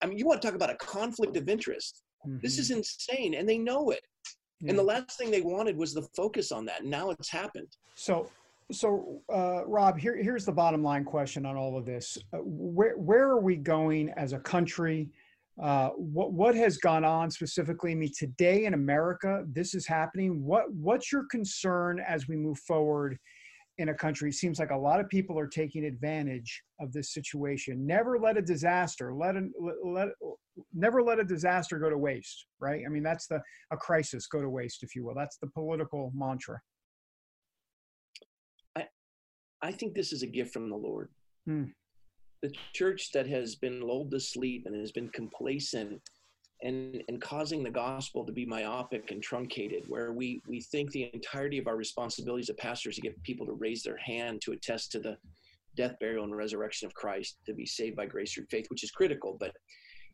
I 0.00 0.06
mean, 0.06 0.16
you 0.16 0.26
want 0.26 0.40
to 0.40 0.48
talk 0.48 0.54
about 0.54 0.70
a 0.70 0.76
conflict 0.76 1.36
of 1.36 1.50
interest. 1.50 2.02
Mm-hmm. 2.26 2.38
This 2.42 2.58
is 2.58 2.70
insane, 2.70 3.34
and 3.34 3.48
they 3.48 3.58
know 3.58 3.90
it. 3.90 4.02
Yeah. 4.60 4.70
And 4.70 4.78
the 4.78 4.84
last 4.84 5.18
thing 5.18 5.30
they 5.30 5.40
wanted 5.40 5.76
was 5.76 5.92
the 5.92 6.02
focus 6.16 6.52
on 6.52 6.64
that. 6.66 6.84
Now 6.84 7.10
it's 7.10 7.28
happened. 7.28 7.68
So, 7.94 8.30
so 8.70 9.20
uh, 9.32 9.66
Rob, 9.66 9.98
here, 9.98 10.16
here's 10.16 10.44
the 10.44 10.52
bottom 10.52 10.82
line 10.82 11.04
question 11.04 11.44
on 11.44 11.56
all 11.56 11.76
of 11.76 11.84
this: 11.84 12.16
uh, 12.32 12.38
Where 12.38 12.96
where 12.96 13.28
are 13.28 13.40
we 13.40 13.56
going 13.56 14.10
as 14.16 14.32
a 14.32 14.38
country? 14.38 15.10
Uh, 15.60 15.88
what 15.90 16.32
what 16.32 16.54
has 16.54 16.78
gone 16.78 17.04
on 17.04 17.30
specifically? 17.30 17.92
I 17.92 17.94
mean, 17.96 18.12
today 18.16 18.64
in 18.64 18.74
America, 18.74 19.44
this 19.52 19.74
is 19.74 19.86
happening. 19.86 20.42
What 20.44 20.72
what's 20.72 21.10
your 21.12 21.26
concern 21.30 22.00
as 22.00 22.28
we 22.28 22.36
move 22.36 22.58
forward 22.60 23.18
in 23.78 23.88
a 23.88 23.94
country? 23.94 24.30
It 24.30 24.34
seems 24.34 24.58
like 24.58 24.70
a 24.70 24.76
lot 24.76 25.00
of 25.00 25.08
people 25.08 25.38
are 25.38 25.46
taking 25.46 25.84
advantage 25.84 26.62
of 26.80 26.92
this 26.92 27.12
situation. 27.12 27.86
Never 27.86 28.18
let 28.18 28.36
a 28.36 28.42
disaster 28.42 29.14
let 29.14 29.36
a, 29.36 29.48
let 29.84 30.08
never 30.74 31.02
let 31.02 31.18
a 31.18 31.24
disaster 31.24 31.78
go 31.78 31.90
to 31.90 31.98
waste. 31.98 32.46
Right? 32.60 32.82
I 32.86 32.88
mean, 32.88 33.02
that's 33.02 33.26
the 33.26 33.40
a 33.72 33.76
crisis 33.76 34.26
go 34.26 34.40
to 34.40 34.48
waste, 34.48 34.82
if 34.82 34.94
you 34.94 35.04
will. 35.04 35.14
That's 35.14 35.38
the 35.38 35.48
political 35.48 36.12
mantra. 36.14 36.60
I 38.76 38.86
I 39.62 39.72
think 39.72 39.94
this 39.94 40.12
is 40.12 40.22
a 40.22 40.26
gift 40.26 40.52
from 40.52 40.68
the 40.68 40.76
Lord. 40.76 41.10
Hmm. 41.46 41.64
The 42.42 42.52
church 42.72 43.12
that 43.12 43.28
has 43.28 43.54
been 43.54 43.80
lulled 43.80 44.10
to 44.10 44.20
sleep 44.20 44.64
and 44.66 44.74
has 44.74 44.90
been 44.90 45.08
complacent 45.10 46.00
and, 46.62 47.02
and 47.08 47.20
causing 47.20 47.62
the 47.62 47.70
gospel 47.70 48.24
to 48.24 48.32
be 48.32 48.46
myopic 48.46 49.10
and 49.10 49.22
truncated, 49.22 49.84
where 49.88 50.12
we, 50.12 50.40
we 50.46 50.60
think 50.60 50.90
the 50.90 51.10
entirety 51.12 51.58
of 51.58 51.66
our 51.66 51.76
responsibilities 51.76 52.48
as 52.48 52.56
pastors 52.56 52.92
is 52.92 52.96
to 52.96 53.02
get 53.02 53.22
people 53.22 53.46
to 53.46 53.52
raise 53.52 53.82
their 53.82 53.96
hand 53.96 54.40
to 54.42 54.52
attest 54.52 54.92
to 54.92 55.00
the 55.00 55.16
death, 55.76 55.94
burial, 56.00 56.24
and 56.24 56.36
resurrection 56.36 56.86
of 56.86 56.94
Christ 56.94 57.38
to 57.46 57.54
be 57.54 57.66
saved 57.66 57.96
by 57.96 58.06
grace 58.06 58.32
through 58.32 58.46
faith, 58.50 58.66
which 58.68 58.84
is 58.84 58.90
critical. 58.90 59.36
But 59.38 59.52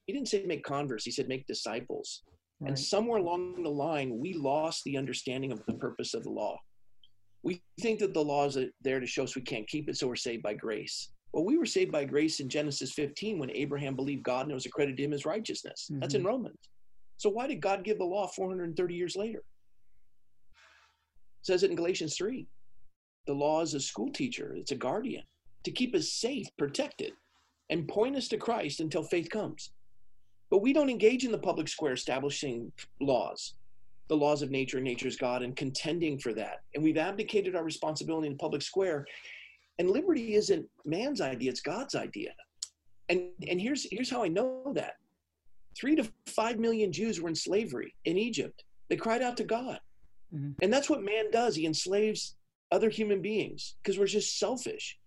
he 0.06 0.12
didn't 0.12 0.28
say 0.28 0.44
make 0.46 0.64
converts, 0.64 1.04
he 1.04 1.10
said 1.10 1.28
make 1.28 1.46
disciples. 1.46 2.22
Right. 2.60 2.68
And 2.68 2.78
somewhere 2.78 3.18
along 3.18 3.62
the 3.62 3.68
line, 3.68 4.18
we 4.18 4.32
lost 4.34 4.82
the 4.84 4.96
understanding 4.96 5.52
of 5.52 5.64
the 5.66 5.74
purpose 5.74 6.14
of 6.14 6.24
the 6.24 6.30
law. 6.30 6.58
We 7.42 7.62
think 7.80 8.00
that 8.00 8.14
the 8.14 8.24
law 8.24 8.46
is 8.46 8.56
uh, 8.56 8.66
there 8.82 8.98
to 8.98 9.06
show 9.06 9.22
us 9.24 9.36
we 9.36 9.42
can't 9.42 9.68
keep 9.68 9.88
it, 9.88 9.96
so 9.96 10.08
we're 10.08 10.16
saved 10.16 10.42
by 10.42 10.54
grace. 10.54 11.10
Well, 11.38 11.44
we 11.44 11.56
were 11.56 11.66
saved 11.66 11.92
by 11.92 12.04
grace 12.04 12.40
in 12.40 12.48
Genesis 12.48 12.90
15 12.94 13.38
when 13.38 13.52
Abraham 13.52 13.94
believed 13.94 14.24
God 14.24 14.42
and 14.42 14.50
it 14.50 14.54
was 14.54 14.66
accredited 14.66 14.96
to 14.96 15.04
him 15.04 15.12
as 15.12 15.24
righteousness. 15.24 15.86
Mm-hmm. 15.88 16.00
That's 16.00 16.14
in 16.14 16.22
mm-hmm. 16.22 16.30
Romans. 16.30 16.58
So 17.16 17.30
why 17.30 17.46
did 17.46 17.60
God 17.60 17.84
give 17.84 17.98
the 17.98 18.04
law 18.04 18.26
430 18.26 18.92
years 18.92 19.14
later? 19.14 19.38
It 19.38 19.44
says 21.42 21.62
it 21.62 21.70
in 21.70 21.76
Galatians 21.76 22.16
3. 22.16 22.44
The 23.28 23.34
law 23.34 23.62
is 23.62 23.74
a 23.74 23.78
school 23.78 24.10
teacher, 24.10 24.56
it's 24.56 24.72
a 24.72 24.74
guardian 24.74 25.22
to 25.62 25.70
keep 25.70 25.94
us 25.94 26.10
safe, 26.10 26.48
protected, 26.58 27.12
and 27.70 27.86
point 27.86 28.16
us 28.16 28.26
to 28.28 28.36
Christ 28.36 28.80
until 28.80 29.04
faith 29.04 29.30
comes. 29.30 29.70
But 30.50 30.58
we 30.58 30.72
don't 30.72 30.90
engage 30.90 31.24
in 31.24 31.30
the 31.30 31.38
public 31.38 31.68
square 31.68 31.92
establishing 31.92 32.72
laws. 33.00 33.54
the 34.08 34.16
laws 34.16 34.42
of 34.42 34.50
nature 34.50 34.78
and 34.78 34.84
nature's 34.84 35.16
God 35.16 35.42
and 35.42 35.54
contending 35.54 36.18
for 36.18 36.32
that. 36.32 36.62
And 36.74 36.82
we've 36.82 36.96
abdicated 36.96 37.54
our 37.54 37.62
responsibility 37.62 38.26
in 38.26 38.32
the 38.32 38.38
public 38.38 38.62
square. 38.62 39.06
And 39.78 39.90
liberty 39.90 40.34
isn't 40.34 40.66
man's 40.84 41.20
idea, 41.20 41.50
it's 41.50 41.60
God's 41.60 41.94
idea. 41.94 42.32
And, 43.08 43.30
and 43.48 43.60
here's, 43.60 43.86
here's 43.90 44.10
how 44.10 44.22
I 44.22 44.28
know 44.28 44.72
that 44.74 44.94
three 45.76 45.96
to 45.96 46.08
five 46.26 46.58
million 46.58 46.92
Jews 46.92 47.20
were 47.20 47.28
in 47.28 47.34
slavery 47.34 47.94
in 48.04 48.18
Egypt. 48.18 48.64
They 48.88 48.96
cried 48.96 49.22
out 49.22 49.36
to 49.38 49.44
God. 49.44 49.80
Mm-hmm. 50.34 50.52
And 50.62 50.72
that's 50.72 50.90
what 50.90 51.02
man 51.02 51.30
does. 51.30 51.54
He 51.54 51.66
enslaves 51.66 52.36
other 52.70 52.90
human 52.90 53.22
beings 53.22 53.76
because 53.82 53.98
we're 53.98 54.06
just 54.06 54.38
selfish. 54.38 54.98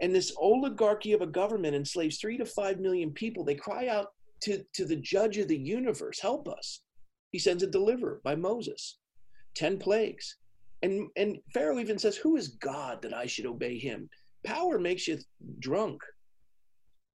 And 0.00 0.14
this 0.14 0.34
oligarchy 0.38 1.12
of 1.12 1.22
a 1.22 1.26
government 1.26 1.74
enslaves 1.74 2.18
three 2.18 2.36
to 2.38 2.44
five 2.44 2.80
million 2.80 3.10
people. 3.10 3.44
They 3.44 3.54
cry 3.54 3.88
out 3.88 4.08
to, 4.42 4.64
to 4.74 4.84
the 4.84 4.96
judge 4.96 5.38
of 5.38 5.48
the 5.48 5.56
universe, 5.56 6.20
help 6.20 6.48
us. 6.48 6.80
He 7.32 7.38
sends 7.38 7.62
a 7.62 7.68
deliverer 7.68 8.20
by 8.22 8.34
Moses, 8.36 8.98
10 9.54 9.78
plagues. 9.78 10.36
And, 10.82 11.08
and 11.16 11.38
Pharaoh 11.52 11.78
even 11.78 11.98
says, 11.98 12.16
Who 12.16 12.36
is 12.36 12.48
God 12.48 13.02
that 13.02 13.14
I 13.14 13.26
should 13.26 13.46
obey 13.46 13.78
him? 13.78 14.08
Power 14.44 14.78
makes 14.78 15.08
you 15.08 15.18
drunk. 15.58 16.02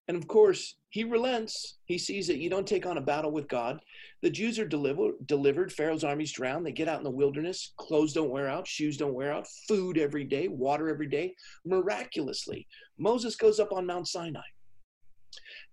And 0.08 0.16
of 0.16 0.26
course, 0.26 0.76
he 0.88 1.04
relents. 1.04 1.76
He 1.84 1.98
sees 1.98 2.26
that 2.28 2.38
you 2.38 2.48
don't 2.48 2.66
take 2.66 2.86
on 2.86 2.96
a 2.96 3.02
battle 3.02 3.30
with 3.30 3.46
God. 3.46 3.78
The 4.22 4.30
Jews 4.30 4.58
are 4.58 4.66
deliver, 4.66 5.10
delivered. 5.26 5.70
Pharaoh's 5.70 6.02
armies 6.02 6.32
drown. 6.32 6.64
They 6.64 6.72
get 6.72 6.88
out 6.88 6.96
in 6.96 7.04
the 7.04 7.10
wilderness. 7.10 7.74
Clothes 7.76 8.14
don't 8.14 8.30
wear 8.30 8.48
out. 8.48 8.66
Shoes 8.66 8.96
don't 8.96 9.12
wear 9.12 9.32
out. 9.32 9.46
Food 9.68 9.98
every 9.98 10.24
day. 10.24 10.48
Water 10.48 10.88
every 10.88 11.08
day. 11.08 11.34
Miraculously, 11.66 12.66
Moses 12.98 13.36
goes 13.36 13.60
up 13.60 13.70
on 13.70 13.84
Mount 13.84 14.08
Sinai. 14.08 14.40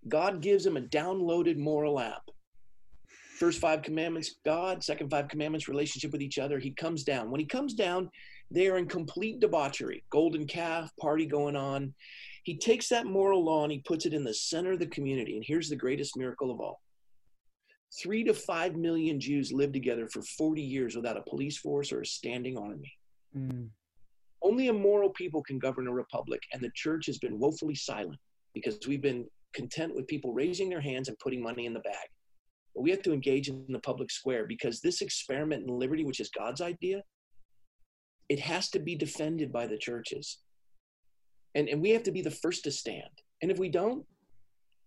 God 0.10 0.42
gives 0.42 0.66
him 0.66 0.76
a 0.76 0.82
downloaded 0.82 1.58
moral 1.58 2.00
app. 2.02 2.22
First 3.36 3.60
five 3.60 3.82
commandments, 3.82 4.36
God. 4.46 4.84
Second 4.84 5.10
five 5.10 5.28
commandments, 5.28 5.68
relationship 5.68 6.12
with 6.12 6.22
each 6.22 6.40
other. 6.40 6.58
He 6.58 6.72
comes 6.72 7.04
down. 7.04 7.30
When 7.30 7.40
he 7.40 7.46
comes 7.46 7.74
down, 7.74 8.10
they 8.50 8.68
are 8.68 8.78
in 8.78 8.88
complete 8.88 9.40
debauchery. 9.40 10.04
Golden 10.10 10.48
calf, 10.48 10.90
party 11.00 11.26
going 11.26 11.56
on. 11.56 11.94
He 12.44 12.58
takes 12.58 12.88
that 12.90 13.08
moral 13.08 13.44
law 13.44 13.64
and 13.64 13.72
he 13.72 13.80
puts 13.80 14.06
it 14.06 14.14
in 14.14 14.24
the 14.24 14.34
center 14.34 14.74
of 14.74 14.80
the 14.80 14.88
community. 14.88 15.36
And 15.36 15.44
here's 15.46 15.68
the 15.68 15.76
greatest 15.76 16.16
miracle 16.16 16.52
of 16.52 16.62
all 16.62 16.80
three 18.02 18.24
to 18.24 18.34
five 18.34 18.76
million 18.76 19.20
Jews 19.20 19.52
lived 19.52 19.74
together 19.74 20.08
for 20.08 20.22
40 20.22 20.62
years 20.62 20.96
without 20.96 21.18
a 21.18 21.22
police 21.22 21.58
force 21.58 21.92
or 21.92 22.02
a 22.02 22.06
standing 22.06 22.58
army. 22.58 22.92
Mm. 23.36 23.70
Only 24.42 24.68
immoral 24.68 25.10
people 25.10 25.42
can 25.42 25.60
govern 25.60 25.88
a 25.88 25.94
republic, 25.94 26.42
and 26.54 26.62
the 26.62 26.72
church 26.76 27.06
has 27.08 27.18
been 27.18 27.40
woefully 27.40 27.76
silent 27.76 28.20
because 28.54 28.78
we've 28.88 29.02
been 29.02 29.26
content 29.54 29.96
with 29.96 30.08
people 30.08 30.34
raising 30.34 30.70
their 30.70 30.82
hands 30.82 31.08
and 31.08 31.18
putting 31.20 31.42
money 31.42 31.66
in 31.66 31.74
the 31.74 31.80
bag. 31.80 32.08
But 32.76 32.82
we 32.82 32.92
have 32.92 33.02
to 33.04 33.14
engage 33.14 33.48
in 33.48 33.66
the 33.70 33.80
public 33.80 34.12
square 34.12 34.46
because 34.46 34.82
this 34.82 35.02
experiment 35.02 35.64
in 35.68 35.80
liberty, 35.80 36.04
which 36.04 36.20
is 36.20 36.30
God's 36.30 36.62
idea, 36.62 37.02
it 38.28 38.40
has 38.40 38.70
to 38.72 38.80
be 38.80 38.96
defended 38.96 39.52
by 39.52 39.68
the 39.68 39.78
churches. 39.78 40.40
And, 41.54 41.70
and 41.70 41.82
we 41.82 41.92
have 41.92 42.04
to 42.04 42.12
be 42.12 42.22
the 42.22 42.32
first 42.32 42.64
to 42.66 42.72
stand. 42.72 43.10
And 43.42 43.50
if 43.50 43.58
we 43.58 43.70
don't, 43.70 44.06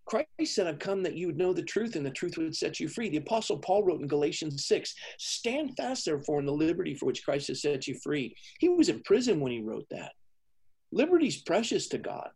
Christ 0.05 0.55
said, 0.55 0.67
I've 0.67 0.79
come 0.79 1.03
that 1.03 1.17
you 1.17 1.27
would 1.27 1.37
know 1.37 1.53
the 1.53 1.63
truth 1.63 1.95
and 1.95 2.05
the 2.05 2.11
truth 2.11 2.39
would 2.39 2.57
set 2.57 2.81
you 2.81 2.89
free. 2.89 3.11
The 3.11 3.19
Apostle 3.19 3.59
Paul 3.59 3.85
wrote 3.85 4.01
in 4.01 4.09
Galatians 4.09 4.67
6 4.67 4.95
Stand 5.19 5.77
fast, 5.77 6.07
therefore, 6.07 6.41
in 6.41 6.47
the 6.47 6.53
liberty 6.53 6.95
for 6.95 7.07
which 7.07 7.25
Christ 7.25 7.49
has 7.49 7.61
set 7.63 7.87
you 7.87 7.95
free. 8.03 8.35
He 8.59 8.71
was 8.71 8.89
in 8.89 9.03
prison 9.03 9.39
when 9.39 9.53
he 9.53 9.61
wrote 9.61 9.87
that. 9.91 10.13
Liberty's 10.93 11.43
precious 11.43 11.89
to 11.89 11.99
God. 11.99 12.31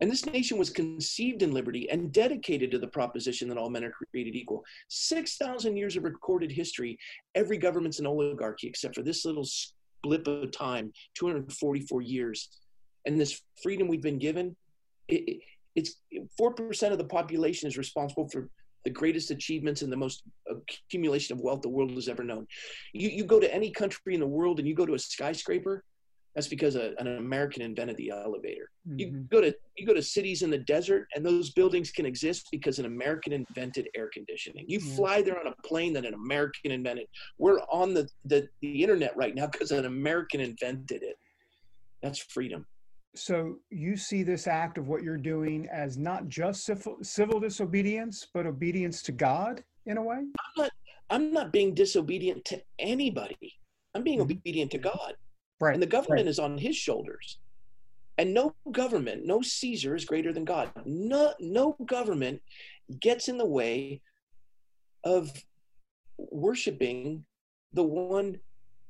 And 0.00 0.10
this 0.10 0.26
nation 0.26 0.58
was 0.58 0.70
conceived 0.70 1.42
in 1.42 1.52
liberty 1.52 1.88
and 1.88 2.12
dedicated 2.12 2.70
to 2.72 2.78
the 2.78 2.88
proposition 2.88 3.48
that 3.48 3.58
all 3.58 3.70
men 3.70 3.84
are 3.84 3.92
created 3.92 4.34
equal. 4.34 4.64
6,000 4.88 5.76
years 5.76 5.96
of 5.96 6.04
recorded 6.04 6.50
history, 6.50 6.98
every 7.34 7.58
government's 7.58 8.00
an 8.00 8.06
oligarchy 8.06 8.66
except 8.66 8.94
for 8.94 9.02
this 9.02 9.24
little 9.24 9.46
blip 10.02 10.26
of 10.26 10.50
time, 10.50 10.92
244 11.14 12.02
years 12.02 12.48
and 13.04 13.20
this 13.20 13.40
freedom 13.62 13.88
we've 13.88 14.02
been 14.02 14.18
given, 14.18 14.56
it, 15.08 15.40
it's 15.74 15.96
4% 16.40 16.92
of 16.92 16.98
the 16.98 17.04
population 17.04 17.68
is 17.68 17.76
responsible 17.76 18.28
for 18.28 18.48
the 18.84 18.90
greatest 18.90 19.30
achievements 19.30 19.82
and 19.82 19.90
the 19.90 19.96
most 19.96 20.22
accumulation 20.48 21.34
of 21.34 21.42
wealth 21.42 21.62
the 21.62 21.68
world 21.68 21.90
has 21.92 22.08
ever 22.08 22.22
known. 22.22 22.46
You, 22.92 23.08
you 23.08 23.24
go 23.24 23.40
to 23.40 23.52
any 23.52 23.70
country 23.70 24.14
in 24.14 24.20
the 24.20 24.26
world 24.26 24.58
and 24.58 24.68
you 24.68 24.74
go 24.74 24.86
to 24.86 24.94
a 24.94 24.98
skyscraper, 24.98 25.84
that's 26.34 26.48
because 26.48 26.74
a, 26.74 26.94
an 26.98 27.18
American 27.18 27.62
invented 27.62 27.96
the 27.96 28.10
elevator. 28.10 28.70
Mm-hmm. 28.88 28.98
You 28.98 29.10
go 29.30 29.40
to 29.40 29.54
you 29.76 29.86
go 29.86 29.94
to 29.94 30.02
cities 30.02 30.42
in 30.42 30.50
the 30.50 30.58
desert, 30.58 31.06
and 31.14 31.24
those 31.24 31.50
buildings 31.50 31.90
can 31.90 32.06
exist 32.06 32.48
because 32.50 32.78
an 32.78 32.86
American 32.86 33.32
invented 33.32 33.88
air 33.96 34.10
conditioning. 34.12 34.64
You 34.68 34.80
yeah. 34.80 34.96
fly 34.96 35.22
there 35.22 35.38
on 35.38 35.46
a 35.46 35.66
plane 35.66 35.92
that 35.94 36.04
an 36.04 36.14
American 36.14 36.72
invented. 36.72 37.06
We're 37.38 37.60
on 37.70 37.94
the, 37.94 38.08
the, 38.24 38.48
the 38.62 38.82
internet 38.82 39.16
right 39.16 39.34
now 39.34 39.46
because 39.46 39.70
an 39.70 39.84
American 39.84 40.40
invented 40.40 41.02
it. 41.02 41.16
That's 42.02 42.18
freedom 42.18 42.66
so 43.14 43.56
you 43.70 43.96
see 43.96 44.22
this 44.22 44.46
act 44.46 44.76
of 44.76 44.88
what 44.88 45.02
you're 45.02 45.16
doing 45.16 45.68
as 45.72 45.96
not 45.96 46.28
just 46.28 46.64
civil, 46.64 46.96
civil 47.02 47.40
disobedience 47.40 48.26
but 48.34 48.46
obedience 48.46 49.02
to 49.02 49.12
god 49.12 49.62
in 49.86 49.96
a 49.96 50.02
way 50.02 50.16
i'm 50.16 50.32
not 50.56 50.70
i'm 51.10 51.32
not 51.32 51.52
being 51.52 51.74
disobedient 51.74 52.44
to 52.44 52.60
anybody 52.78 53.54
i'm 53.94 54.02
being 54.02 54.18
mm-hmm. 54.18 54.32
obedient 54.32 54.70
to 54.70 54.78
god 54.78 55.14
right 55.60 55.74
and 55.74 55.82
the 55.82 55.86
government 55.86 56.20
right. 56.20 56.28
is 56.28 56.38
on 56.38 56.58
his 56.58 56.76
shoulders 56.76 57.38
and 58.18 58.32
no 58.32 58.54
government 58.72 59.24
no 59.24 59.42
caesar 59.42 59.94
is 59.94 60.04
greater 60.04 60.32
than 60.32 60.44
god 60.44 60.70
no 60.84 61.34
no 61.40 61.76
government 61.86 62.40
gets 63.00 63.28
in 63.28 63.38
the 63.38 63.46
way 63.46 64.00
of 65.04 65.30
worshiping 66.18 67.24
the 67.72 67.82
one 67.82 68.38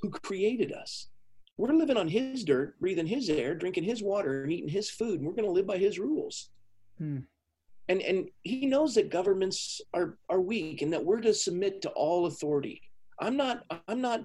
who 0.01 0.11
created 0.11 0.73
us 0.73 1.09
we're 1.57 1.73
living 1.73 1.97
on 1.97 2.09
his 2.09 2.45
dirt, 2.45 2.79
breathing 2.81 3.07
his 3.07 3.31
air, 3.31 3.55
drinking 3.55 3.85
his 3.85 4.03
water, 4.03 4.43
and 4.43 4.53
eating 4.53 4.69
his 4.69 4.91
food, 4.91 5.21
and 5.21 5.27
we're 5.27 5.35
going 5.35 5.45
to 5.45 5.53
live 5.53 5.67
by 5.67 5.79
his 5.79 5.99
rules. 5.99 6.51
Hmm. 6.99 7.19
And 7.89 8.01
and 8.01 8.29
he 8.43 8.67
knows 8.67 8.95
that 8.95 9.11
governments 9.11 9.81
are 9.93 10.17
are 10.31 10.41
weak 10.41 10.83
and 10.83 10.93
that 10.93 11.05
we're 11.05 11.21
to 11.21 11.35
submit 11.35 11.83
to 11.83 11.91
all 11.91 12.27
authority. 12.27 12.81
I'm 13.21 13.37
not 13.37 13.65
I'm 13.89 14.01
not 14.01 14.25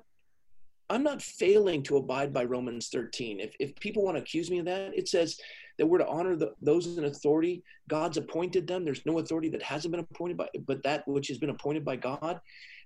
I'm 0.89 1.03
not 1.03 1.21
failing 1.21 1.83
to 1.83 1.97
abide 1.97 2.33
by 2.33 2.43
Romans 2.45 2.89
13. 2.89 3.39
If 3.39 3.55
if 3.59 3.75
people 3.75 4.03
want 4.03 4.17
to 4.17 4.21
accuse 4.21 4.49
me 4.49 4.59
of 4.59 4.65
that, 4.65 4.91
it 4.95 5.07
says 5.07 5.37
that 5.77 5.85
we're 5.85 5.99
to 5.99 6.07
honor 6.07 6.35
the, 6.35 6.53
those 6.61 6.97
in 6.97 7.05
authority. 7.05 7.63
God's 7.87 8.17
appointed 8.17 8.67
them. 8.67 8.83
There's 8.83 9.05
no 9.05 9.19
authority 9.19 9.49
that 9.49 9.63
hasn't 9.63 9.91
been 9.91 10.05
appointed 10.11 10.37
by, 10.37 10.47
but 10.65 10.83
that 10.83 11.07
which 11.07 11.27
has 11.27 11.37
been 11.37 11.51
appointed 11.51 11.85
by 11.85 11.95
God. 11.95 12.39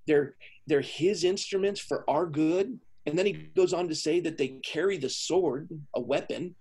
They're 0.06 0.36
they're 0.68 0.82
His 0.82 1.24
instruments 1.24 1.80
for 1.80 2.04
our 2.10 2.26
good 2.26 2.80
and 3.06 3.18
then 3.18 3.26
he 3.26 3.34
goes 3.34 3.74
on 3.74 3.88
to 3.90 3.96
say 3.96 4.20
that 4.22 4.38
they 4.38 4.60
carry 4.64 4.98
the 4.98 5.10
sword, 5.10 5.70
a 5.96 6.00
weapon, 6.00 6.56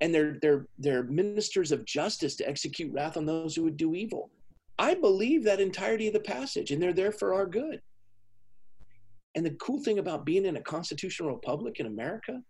and 0.00 0.14
they're 0.14 0.38
they're 0.40 0.66
they're 0.78 1.02
ministers 1.02 1.72
of 1.72 1.84
justice 1.84 2.36
to 2.36 2.48
execute 2.48 2.92
wrath 2.92 3.16
on 3.16 3.26
those 3.26 3.54
who 3.54 3.64
would 3.64 3.76
do 3.76 3.94
evil. 3.94 4.30
I 4.78 4.94
believe 4.94 5.44
that 5.44 5.60
entirety 5.60 6.06
of 6.06 6.14
the 6.14 6.20
passage, 6.20 6.70
and 6.70 6.82
they're 6.82 6.94
there 6.94 7.12
for 7.12 7.34
our 7.34 7.46
good. 7.46 7.82
And 9.34 9.46
the 9.46 9.56
cool 9.62 9.82
thing 9.82 9.98
about 9.98 10.26
being 10.26 10.44
in 10.44 10.56
a 10.56 10.62
constitutional 10.62 11.32
republic 11.32 11.78
in 11.78 11.86
America 11.86 12.40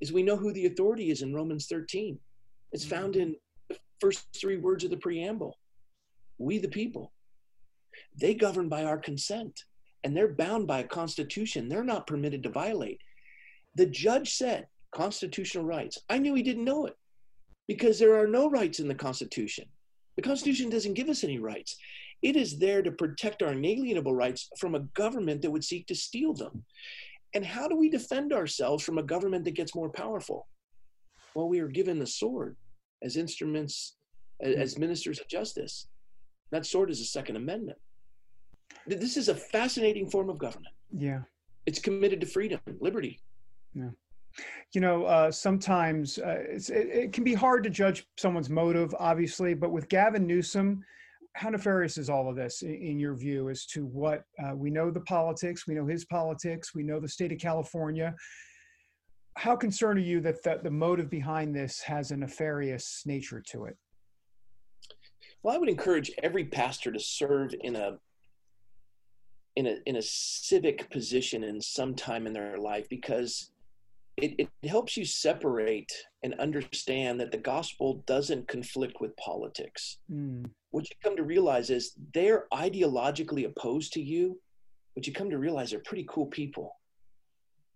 is 0.00 0.12
we 0.12 0.22
know 0.22 0.36
who 0.36 0.52
the 0.52 0.66
authority 0.66 1.10
is 1.10 1.22
in 1.22 1.34
Romans 1.34 1.66
13. 1.66 2.18
It's 2.72 2.84
mm-hmm. 2.84 2.94
found 2.94 3.16
in 3.16 3.36
the 3.68 3.78
first 4.00 4.26
three 4.38 4.58
words 4.58 4.84
of 4.84 4.90
the 4.90 4.96
preamble. 4.98 5.58
We 6.38 6.58
the 6.58 6.68
people. 6.68 7.12
They 8.20 8.34
govern 8.34 8.68
by 8.68 8.84
our 8.84 8.98
consent 8.98 9.64
and 10.04 10.16
they're 10.16 10.28
bound 10.28 10.66
by 10.66 10.80
a 10.80 10.84
constitution 10.84 11.68
they're 11.68 11.82
not 11.82 12.06
permitted 12.06 12.42
to 12.42 12.50
violate. 12.50 13.00
The 13.74 13.86
judge 13.86 14.34
said, 14.34 14.66
constitutional 14.94 15.64
rights. 15.64 15.98
I 16.08 16.18
knew 16.18 16.34
he 16.34 16.42
didn't 16.42 16.64
know 16.64 16.86
it 16.86 16.96
because 17.68 17.98
there 17.98 18.18
are 18.18 18.26
no 18.26 18.48
rights 18.48 18.80
in 18.80 18.88
the 18.88 18.94
Constitution. 18.94 19.66
The 20.16 20.22
Constitution 20.22 20.70
doesn't 20.70 20.94
give 20.94 21.08
us 21.08 21.24
any 21.24 21.38
rights. 21.38 21.76
It 22.22 22.36
is 22.36 22.58
there 22.58 22.82
to 22.82 22.90
protect 22.90 23.42
our 23.42 23.52
inalienable 23.52 24.14
rights 24.14 24.48
from 24.58 24.74
a 24.74 24.80
government 24.94 25.42
that 25.42 25.50
would 25.50 25.64
seek 25.64 25.86
to 25.86 25.94
steal 25.94 26.32
them. 26.34 26.64
And 27.34 27.44
how 27.44 27.68
do 27.68 27.76
we 27.76 27.90
defend 27.90 28.32
ourselves 28.32 28.82
from 28.82 28.98
a 28.98 29.02
government 29.02 29.44
that 29.44 29.54
gets 29.54 29.74
more 29.74 29.90
powerful? 29.90 30.46
Well, 31.34 31.48
we 31.48 31.60
are 31.60 31.68
given 31.68 31.98
the 31.98 32.06
sword 32.06 32.56
as 33.02 33.16
instruments, 33.16 33.96
as 34.42 34.78
ministers 34.78 35.20
of 35.20 35.28
justice. 35.28 35.88
That 36.50 36.64
sword 36.64 36.90
is 36.90 36.98
the 36.98 37.04
Second 37.04 37.36
Amendment 37.36 37.78
this 38.86 39.16
is 39.16 39.28
a 39.28 39.34
fascinating 39.34 40.08
form 40.08 40.28
of 40.28 40.38
government. 40.38 40.74
Yeah. 40.90 41.20
It's 41.66 41.78
committed 41.78 42.20
to 42.20 42.26
freedom, 42.26 42.60
liberty. 42.80 43.20
Yeah. 43.74 43.90
You 44.72 44.80
know, 44.80 45.04
uh, 45.04 45.30
sometimes 45.30 46.18
uh, 46.18 46.44
it, 46.48 46.70
it, 46.70 47.12
can 47.12 47.24
be 47.24 47.34
hard 47.34 47.64
to 47.64 47.70
judge 47.70 48.06
someone's 48.18 48.50
motive, 48.50 48.94
obviously, 48.98 49.54
but 49.54 49.72
with 49.72 49.88
Gavin 49.88 50.26
Newsom, 50.26 50.84
how 51.36 51.50
nefarious 51.50 51.98
is 51.98 52.08
all 52.08 52.30
of 52.30 52.36
this 52.36 52.62
in, 52.62 52.98
your 52.98 53.14
view 53.14 53.50
as 53.50 53.66
to 53.66 53.84
what 53.84 54.24
uh, 54.42 54.56
we 54.56 54.70
know 54.70 54.90
the 54.90 55.02
politics, 55.02 55.66
we 55.66 55.74
know 55.74 55.86
his 55.86 56.06
politics, 56.06 56.74
we 56.74 56.82
know 56.82 56.98
the 56.98 57.08
state 57.08 57.30
of 57.30 57.38
California. 57.38 58.14
How 59.36 59.54
concerned 59.54 59.98
are 59.98 60.02
you 60.02 60.20
that 60.22 60.42
the, 60.42 60.60
the 60.62 60.70
motive 60.70 61.10
behind 61.10 61.54
this 61.54 61.80
has 61.82 62.10
a 62.10 62.16
nefarious 62.16 63.02
nature 63.04 63.42
to 63.50 63.66
it? 63.66 63.76
Well, 65.42 65.54
I 65.54 65.58
would 65.58 65.68
encourage 65.68 66.10
every 66.22 66.46
pastor 66.46 66.90
to 66.90 66.98
serve 66.98 67.54
in 67.60 67.76
a 67.76 67.98
in 69.56 69.66
a 69.66 69.76
in 69.84 69.96
a 69.96 70.02
civic 70.02 70.90
position 70.90 71.44
in 71.44 71.60
some 71.60 71.94
time 71.94 72.26
in 72.26 72.32
their 72.32 72.56
life 72.56 72.88
because 72.88 73.50
it, 74.16 74.48
it 74.62 74.68
helps 74.68 74.96
you 74.96 75.04
separate 75.04 75.92
and 76.22 76.34
understand 76.40 77.20
that 77.20 77.32
the 77.32 77.38
gospel 77.38 78.02
doesn't 78.06 78.48
conflict 78.48 79.00
with 79.00 79.16
politics. 79.16 79.98
Mm. 80.10 80.50
What 80.70 80.88
you 80.88 80.96
come 81.02 81.16
to 81.16 81.22
realize 81.22 81.70
is 81.70 81.92
they're 82.14 82.46
ideologically 82.52 83.46
opposed 83.46 83.92
to 83.94 84.02
you, 84.02 84.40
but 84.94 85.06
you 85.06 85.12
come 85.12 85.30
to 85.30 85.38
realize 85.38 85.70
they're 85.70 85.80
pretty 85.80 86.06
cool 86.08 86.26
people. 86.26 86.72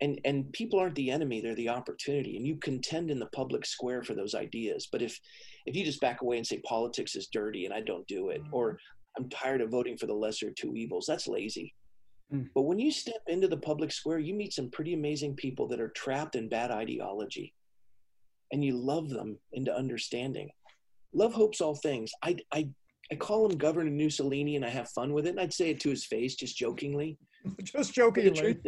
And, 0.02 0.18
and 0.24 0.50
people 0.52 0.78
aren't 0.78 0.94
the 0.94 1.10
enemy 1.10 1.42
they're 1.42 1.54
the 1.54 1.68
opportunity 1.68 2.38
and 2.38 2.46
you 2.46 2.56
contend 2.56 3.10
in 3.10 3.18
the 3.18 3.26
public 3.34 3.66
square 3.66 4.02
for 4.02 4.14
those 4.14 4.34
ideas 4.34 4.88
but 4.90 5.02
if 5.02 5.20
if 5.66 5.76
you 5.76 5.84
just 5.84 6.00
back 6.00 6.22
away 6.22 6.38
and 6.38 6.46
say 6.46 6.58
politics 6.60 7.14
is 7.14 7.28
dirty 7.30 7.66
and 7.66 7.74
i 7.74 7.82
don't 7.82 8.06
do 8.06 8.30
it 8.30 8.40
or 8.50 8.78
I'm 9.16 9.28
tired 9.28 9.60
of 9.60 9.70
voting 9.70 9.96
for 9.96 10.06
the 10.06 10.14
lesser 10.14 10.48
of 10.48 10.54
two 10.54 10.74
evils. 10.74 11.06
That's 11.06 11.28
lazy. 11.28 11.74
Mm. 12.32 12.48
But 12.54 12.62
when 12.62 12.78
you 12.78 12.90
step 12.90 13.22
into 13.26 13.48
the 13.48 13.56
public 13.56 13.92
square, 13.92 14.18
you 14.18 14.34
meet 14.34 14.52
some 14.52 14.70
pretty 14.70 14.94
amazing 14.94 15.34
people 15.34 15.66
that 15.68 15.80
are 15.80 15.88
trapped 15.88 16.36
in 16.36 16.48
bad 16.48 16.70
ideology 16.70 17.54
and 18.52 18.64
you 18.64 18.76
love 18.76 19.08
them 19.08 19.38
into 19.52 19.74
understanding. 19.74 20.50
Love 21.12 21.32
hopes 21.32 21.60
all 21.60 21.74
things. 21.74 22.12
I, 22.22 22.36
I, 22.52 22.68
I 23.10 23.16
call 23.16 23.46
him 23.46 23.58
Governor 23.58 23.90
Mussolini 23.90 24.56
and 24.56 24.64
I 24.64 24.68
have 24.68 24.88
fun 24.90 25.12
with 25.12 25.26
it. 25.26 25.30
And 25.30 25.40
I'd 25.40 25.52
say 25.52 25.70
it 25.70 25.80
to 25.80 25.90
his 25.90 26.04
face, 26.04 26.34
just 26.34 26.56
jokingly. 26.56 27.18
just 27.62 27.94
jokingly. 27.94 28.58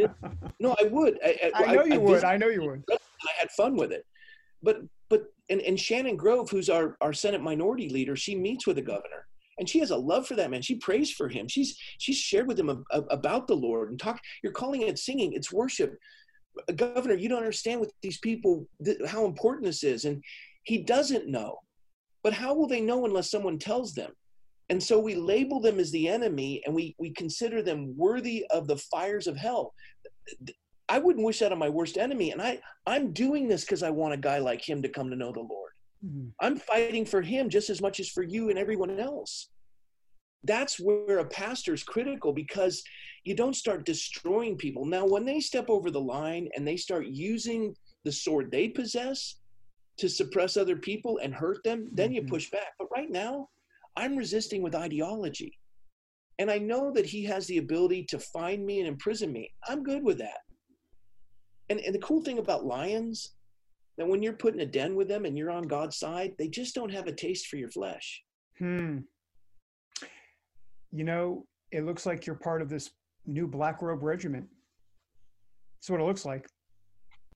no, 0.60 0.74
I 0.80 0.84
would. 0.84 1.18
I, 1.24 1.52
I, 1.54 1.64
I 1.64 1.74
know 1.74 1.84
you 1.84 1.94
I, 1.94 1.98
would. 1.98 2.24
I 2.24 2.36
know 2.36 2.48
you 2.48 2.62
would. 2.62 2.84
I 2.90 3.30
had 3.38 3.50
fun 3.52 3.76
with 3.76 3.92
it. 3.92 4.04
But, 4.62 4.78
but, 5.08 5.24
and, 5.50 5.60
and 5.60 5.78
Shannon 5.78 6.16
Grove, 6.16 6.50
who's 6.50 6.68
our, 6.68 6.96
our 7.00 7.12
Senate 7.12 7.42
minority 7.42 7.88
leader, 7.88 8.16
she 8.16 8.34
meets 8.34 8.66
with 8.66 8.76
the 8.76 8.82
governor 8.82 9.26
and 9.58 9.68
she 9.68 9.78
has 9.80 9.90
a 9.90 9.96
love 9.96 10.26
for 10.26 10.34
that 10.36 10.50
man. 10.50 10.62
She 10.62 10.76
prays 10.76 11.10
for 11.10 11.28
him. 11.28 11.48
She's 11.48 11.76
she's 11.98 12.16
shared 12.16 12.46
with 12.46 12.58
him 12.58 12.70
a, 12.70 12.78
a, 12.90 13.00
about 13.10 13.46
the 13.46 13.56
lord 13.56 13.90
and 13.90 13.98
talk 13.98 14.20
you're 14.42 14.52
calling 14.52 14.82
it 14.82 14.98
singing 14.98 15.32
it's 15.32 15.52
worship. 15.52 15.96
Governor 16.76 17.14
you 17.14 17.28
don't 17.28 17.38
understand 17.38 17.80
what 17.80 17.90
these 18.02 18.18
people 18.18 18.66
th- 18.84 18.98
how 19.06 19.24
important 19.24 19.64
this 19.64 19.84
is 19.84 20.04
and 20.04 20.22
he 20.64 20.78
doesn't 20.78 21.28
know. 21.28 21.58
But 22.22 22.32
how 22.32 22.54
will 22.54 22.68
they 22.68 22.80
know 22.80 23.04
unless 23.04 23.30
someone 23.30 23.58
tells 23.58 23.94
them? 23.94 24.12
And 24.68 24.80
so 24.80 24.98
we 25.00 25.16
label 25.16 25.60
them 25.60 25.80
as 25.80 25.90
the 25.90 26.08
enemy 26.08 26.62
and 26.64 26.74
we 26.74 26.94
we 26.98 27.10
consider 27.10 27.62
them 27.62 27.94
worthy 27.96 28.46
of 28.50 28.66
the 28.66 28.76
fires 28.76 29.26
of 29.26 29.36
hell. 29.36 29.74
I 30.88 30.98
wouldn't 30.98 31.24
wish 31.24 31.38
that 31.38 31.52
on 31.52 31.58
my 31.58 31.70
worst 31.70 31.96
enemy 31.96 32.32
and 32.32 32.42
i 32.42 32.58
i'm 32.86 33.12
doing 33.12 33.48
this 33.48 33.62
because 33.62 33.82
i 33.82 33.88
want 33.88 34.12
a 34.12 34.18
guy 34.18 34.38
like 34.38 34.66
him 34.68 34.82
to 34.82 34.90
come 34.90 35.08
to 35.08 35.16
know 35.16 35.32
the 35.32 35.40
lord 35.40 35.71
Mm-hmm. 36.04 36.28
I'm 36.40 36.56
fighting 36.56 37.04
for 37.04 37.22
him 37.22 37.48
just 37.48 37.70
as 37.70 37.80
much 37.80 38.00
as 38.00 38.08
for 38.08 38.22
you 38.22 38.50
and 38.50 38.58
everyone 38.58 38.98
else. 38.98 39.48
That's 40.44 40.80
where 40.80 41.18
a 41.18 41.24
pastor 41.24 41.72
is 41.72 41.84
critical 41.84 42.32
because 42.32 42.82
you 43.24 43.36
don't 43.36 43.54
start 43.54 43.86
destroying 43.86 44.56
people. 44.56 44.84
Now, 44.84 45.06
when 45.06 45.24
they 45.24 45.38
step 45.38 45.66
over 45.68 45.90
the 45.90 46.00
line 46.00 46.48
and 46.56 46.66
they 46.66 46.76
start 46.76 47.06
using 47.06 47.74
the 48.04 48.10
sword 48.10 48.50
they 48.50 48.68
possess 48.68 49.36
to 49.98 50.08
suppress 50.08 50.56
other 50.56 50.76
people 50.76 51.20
and 51.22 51.32
hurt 51.32 51.62
them, 51.62 51.88
then 51.92 52.08
mm-hmm. 52.08 52.14
you 52.14 52.22
push 52.24 52.50
back. 52.50 52.72
But 52.78 52.88
right 52.94 53.10
now, 53.10 53.48
I'm 53.96 54.16
resisting 54.16 54.62
with 54.62 54.74
ideology. 54.74 55.56
And 56.38 56.50
I 56.50 56.58
know 56.58 56.90
that 56.92 57.06
he 57.06 57.22
has 57.24 57.46
the 57.46 57.58
ability 57.58 58.04
to 58.08 58.18
find 58.18 58.64
me 58.64 58.80
and 58.80 58.88
imprison 58.88 59.32
me. 59.32 59.52
I'm 59.68 59.84
good 59.84 60.02
with 60.02 60.18
that. 60.18 60.40
And, 61.68 61.78
and 61.80 61.94
the 61.94 62.00
cool 62.00 62.22
thing 62.22 62.38
about 62.38 62.64
lions 62.64 63.34
that 64.02 64.08
when 64.08 64.20
you're 64.20 64.32
put 64.32 64.52
in 64.52 64.58
a 64.58 64.66
den 64.66 64.96
with 64.96 65.06
them 65.06 65.24
and 65.26 65.38
you're 65.38 65.52
on 65.52 65.62
God's 65.62 65.96
side, 65.96 66.32
they 66.36 66.48
just 66.48 66.74
don't 66.74 66.90
have 66.90 67.06
a 67.06 67.12
taste 67.12 67.46
for 67.46 67.56
your 67.56 67.68
flesh. 67.68 68.20
Hmm. 68.58 68.98
You 70.90 71.04
know, 71.04 71.46
it 71.70 71.84
looks 71.86 72.04
like 72.04 72.26
you're 72.26 72.34
part 72.34 72.62
of 72.62 72.68
this 72.68 72.90
new 73.26 73.46
black 73.46 73.80
robe 73.80 74.02
regiment. 74.02 74.48
That's 75.76 75.90
what 75.90 76.00
it 76.00 76.04
looks 76.04 76.24
like. 76.24 76.48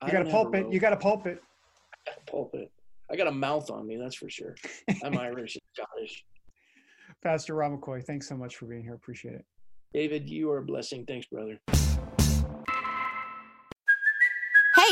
You 0.05 0.11
got 0.11 0.27
a 0.27 0.29
pulpit. 0.29 0.67
You 0.69 0.81
got 0.81 0.91
a 0.91 0.97
pulpit. 0.97 1.41
Pulpit. 2.29 2.69
I 3.09 3.15
got 3.15 3.27
a 3.27 3.31
mouth 3.31 3.71
on 3.71 3.87
me, 3.87 3.95
that's 3.95 4.15
for 4.15 4.29
sure. 4.29 4.55
I'm 5.05 5.17
Irish 5.17 5.55
and 5.55 5.63
Scottish. 5.73 6.25
Pastor 7.23 7.55
Rob 7.55 7.79
McCoy, 7.79 8.03
thanks 8.03 8.27
so 8.27 8.35
much 8.35 8.57
for 8.57 8.65
being 8.65 8.83
here. 8.83 8.93
Appreciate 8.93 9.35
it. 9.35 9.45
David, 9.93 10.29
you 10.29 10.51
are 10.51 10.57
a 10.57 10.65
blessing. 10.65 11.05
Thanks, 11.05 11.27
brother. 11.27 11.61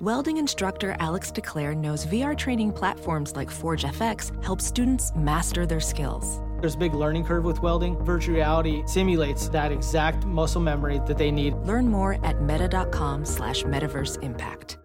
Welding 0.00 0.38
instructor 0.38 0.96
Alex 0.98 1.30
DeClaire 1.30 1.76
knows 1.76 2.04
VR 2.06 2.36
training 2.36 2.72
platforms 2.72 3.36
like 3.36 3.48
Forge 3.48 3.84
FX 3.84 4.42
help 4.42 4.60
students 4.60 5.12
master 5.14 5.66
their 5.66 5.78
skills. 5.78 6.40
There's 6.58 6.74
a 6.74 6.78
big 6.78 6.94
learning 6.94 7.24
curve 7.24 7.44
with 7.44 7.62
welding. 7.62 7.96
Virtual 8.04 8.34
reality 8.34 8.82
simulates 8.86 9.48
that 9.50 9.70
exact 9.70 10.26
muscle 10.26 10.60
memory 10.60 11.00
that 11.06 11.16
they 11.16 11.30
need. 11.30 11.54
Learn 11.58 11.86
more 11.86 12.18
at 12.24 12.42
meta.com 12.42 13.24
slash 13.24 13.62
metaverse 13.62 14.20
impact. 14.20 14.78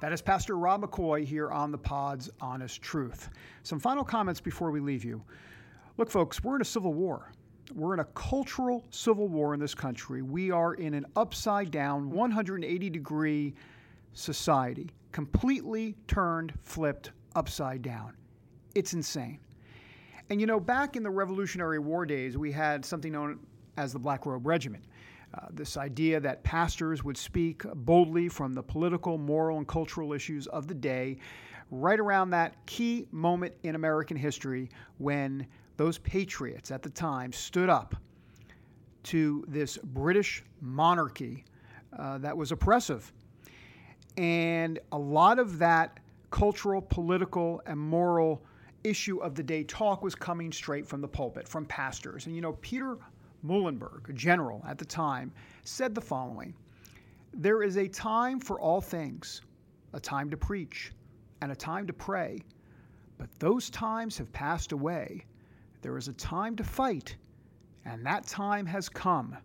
That 0.00 0.12
is 0.12 0.22
Pastor 0.22 0.56
Rob 0.56 0.84
McCoy 0.84 1.24
here 1.24 1.50
on 1.50 1.72
the 1.72 1.78
Pod's 1.78 2.30
Honest 2.40 2.80
Truth. 2.80 3.28
Some 3.64 3.80
final 3.80 4.04
comments 4.04 4.40
before 4.40 4.70
we 4.70 4.78
leave 4.78 5.04
you. 5.04 5.20
Look, 5.96 6.10
folks, 6.10 6.44
we're 6.44 6.54
in 6.54 6.62
a 6.62 6.64
civil 6.64 6.94
war. 6.94 7.32
We're 7.74 7.94
in 7.94 8.00
a 8.00 8.04
cultural 8.04 8.84
civil 8.90 9.28
war 9.28 9.54
in 9.54 9.60
this 9.60 9.74
country. 9.74 10.22
We 10.22 10.50
are 10.50 10.74
in 10.74 10.94
an 10.94 11.06
upside 11.16 11.70
down, 11.70 12.10
180 12.10 12.90
degree 12.90 13.54
society, 14.12 14.90
completely 15.12 15.96
turned, 16.06 16.52
flipped 16.62 17.12
upside 17.34 17.82
down. 17.82 18.14
It's 18.74 18.92
insane. 18.92 19.40
And 20.30 20.40
you 20.40 20.46
know, 20.46 20.58
back 20.58 20.96
in 20.96 21.02
the 21.02 21.10
Revolutionary 21.10 21.78
War 21.78 22.04
days, 22.04 22.36
we 22.36 22.50
had 22.50 22.84
something 22.84 23.12
known 23.12 23.38
as 23.76 23.92
the 23.92 23.98
Black 23.98 24.26
Robe 24.26 24.46
Regiment. 24.46 24.84
Uh, 25.34 25.46
this 25.52 25.76
idea 25.76 26.18
that 26.20 26.42
pastors 26.44 27.04
would 27.04 27.16
speak 27.16 27.62
boldly 27.74 28.28
from 28.28 28.54
the 28.54 28.62
political, 28.62 29.18
moral, 29.18 29.58
and 29.58 29.68
cultural 29.68 30.12
issues 30.12 30.46
of 30.48 30.66
the 30.66 30.74
day, 30.74 31.18
right 31.70 32.00
around 32.00 32.30
that 32.30 32.54
key 32.66 33.06
moment 33.10 33.52
in 33.64 33.74
American 33.74 34.16
history 34.16 34.70
when 34.98 35.46
those 35.76 35.98
patriots 35.98 36.70
at 36.70 36.82
the 36.82 36.90
time 36.90 37.32
stood 37.32 37.68
up 37.68 37.94
to 39.04 39.44
this 39.46 39.78
British 39.78 40.42
monarchy 40.60 41.44
uh, 41.96 42.18
that 42.18 42.36
was 42.36 42.52
oppressive. 42.52 43.12
And 44.16 44.78
a 44.92 44.98
lot 44.98 45.38
of 45.38 45.58
that 45.58 46.00
cultural, 46.30 46.82
political, 46.82 47.62
and 47.66 47.78
moral 47.78 48.42
issue 48.84 49.18
of 49.18 49.34
the 49.34 49.42
day 49.42 49.64
talk 49.64 50.02
was 50.02 50.14
coming 50.14 50.52
straight 50.52 50.86
from 50.86 51.00
the 51.00 51.08
pulpit, 51.08 51.46
from 51.48 51.66
pastors. 51.66 52.26
And 52.26 52.34
you 52.34 52.40
know, 52.40 52.54
Peter 52.54 52.98
Muhlenberg, 53.44 54.08
a 54.08 54.12
general 54.12 54.64
at 54.66 54.78
the 54.78 54.84
time, 54.84 55.32
said 55.64 55.94
the 55.94 56.00
following 56.00 56.54
There 57.32 57.62
is 57.62 57.76
a 57.76 57.88
time 57.88 58.40
for 58.40 58.60
all 58.60 58.80
things, 58.80 59.42
a 59.92 60.00
time 60.00 60.30
to 60.30 60.36
preach, 60.36 60.92
and 61.42 61.52
a 61.52 61.56
time 61.56 61.86
to 61.86 61.92
pray, 61.92 62.40
but 63.18 63.28
those 63.38 63.70
times 63.70 64.18
have 64.18 64.32
passed 64.32 64.72
away. 64.72 65.24
There 65.86 65.96
is 65.96 66.08
a 66.08 66.14
time 66.14 66.56
to 66.56 66.64
fight, 66.64 67.14
and 67.84 68.04
that 68.04 68.26
time 68.26 68.66
has 68.66 68.88
come. 68.88 69.36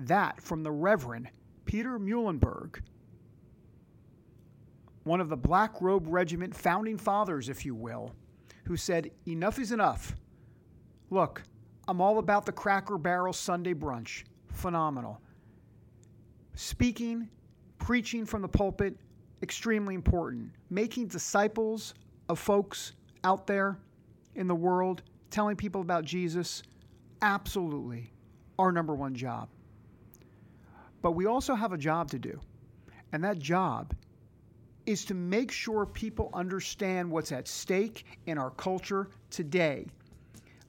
That 0.00 0.38
from 0.38 0.62
the 0.62 0.70
Reverend 0.70 1.30
Peter 1.64 1.98
Muhlenberg, 1.98 2.82
one 5.04 5.22
of 5.22 5.30
the 5.30 5.36
Black 5.38 5.80
Robe 5.80 6.04
Regiment 6.08 6.54
founding 6.54 6.98
fathers, 6.98 7.48
if 7.48 7.64
you 7.64 7.74
will, 7.74 8.14
who 8.66 8.76
said, 8.76 9.12
Enough 9.26 9.58
is 9.60 9.72
enough. 9.72 10.14
Look, 11.08 11.42
I'm 11.88 12.02
all 12.02 12.18
about 12.18 12.44
the 12.44 12.52
Cracker 12.52 12.98
Barrel 12.98 13.32
Sunday 13.32 13.72
brunch. 13.72 14.24
Phenomenal. 14.48 15.22
Speaking, 16.54 17.30
preaching 17.78 18.26
from 18.26 18.42
the 18.42 18.48
pulpit, 18.48 18.94
extremely 19.42 19.94
important. 19.94 20.50
Making 20.68 21.06
disciples 21.06 21.94
of 22.28 22.38
folks 22.38 22.92
out 23.24 23.46
there 23.46 23.78
in 24.34 24.46
the 24.46 24.54
world 24.54 25.02
telling 25.32 25.56
people 25.56 25.80
about 25.80 26.04
Jesus, 26.04 26.62
absolutely 27.22 28.12
our 28.58 28.70
number 28.70 28.94
one 28.94 29.14
job. 29.14 29.48
But 31.00 31.12
we 31.12 31.26
also 31.26 31.54
have 31.54 31.72
a 31.72 31.78
job 31.78 32.10
to 32.10 32.18
do. 32.18 32.38
And 33.12 33.24
that 33.24 33.38
job 33.38 33.94
is 34.86 35.04
to 35.06 35.14
make 35.14 35.50
sure 35.50 35.86
people 35.86 36.30
understand 36.32 37.10
what's 37.10 37.32
at 37.32 37.48
stake 37.48 38.04
in 38.26 38.38
our 38.38 38.50
culture 38.50 39.08
today. 39.30 39.86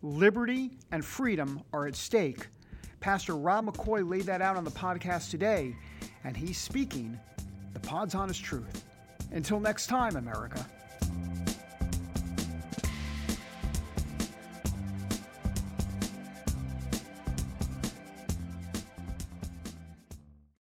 Liberty 0.01 0.71
and 0.91 1.03
freedom 1.03 1.61
are 1.71 1.87
at 1.87 1.95
stake. 1.95 2.47
Pastor 2.99 3.35
Rob 3.35 3.65
McCoy 3.65 4.07
laid 4.07 4.23
that 4.23 4.41
out 4.41 4.55
on 4.55 4.63
the 4.63 4.71
podcast 4.71 5.29
today, 5.29 5.75
and 6.23 6.35
he's 6.35 6.57
speaking 6.57 7.19
the 7.73 7.79
Pod's 7.79 8.15
honest 8.15 8.43
truth. 8.43 8.83
Until 9.31 9.59
next 9.59 9.87
time, 9.87 10.15
America. 10.15 10.65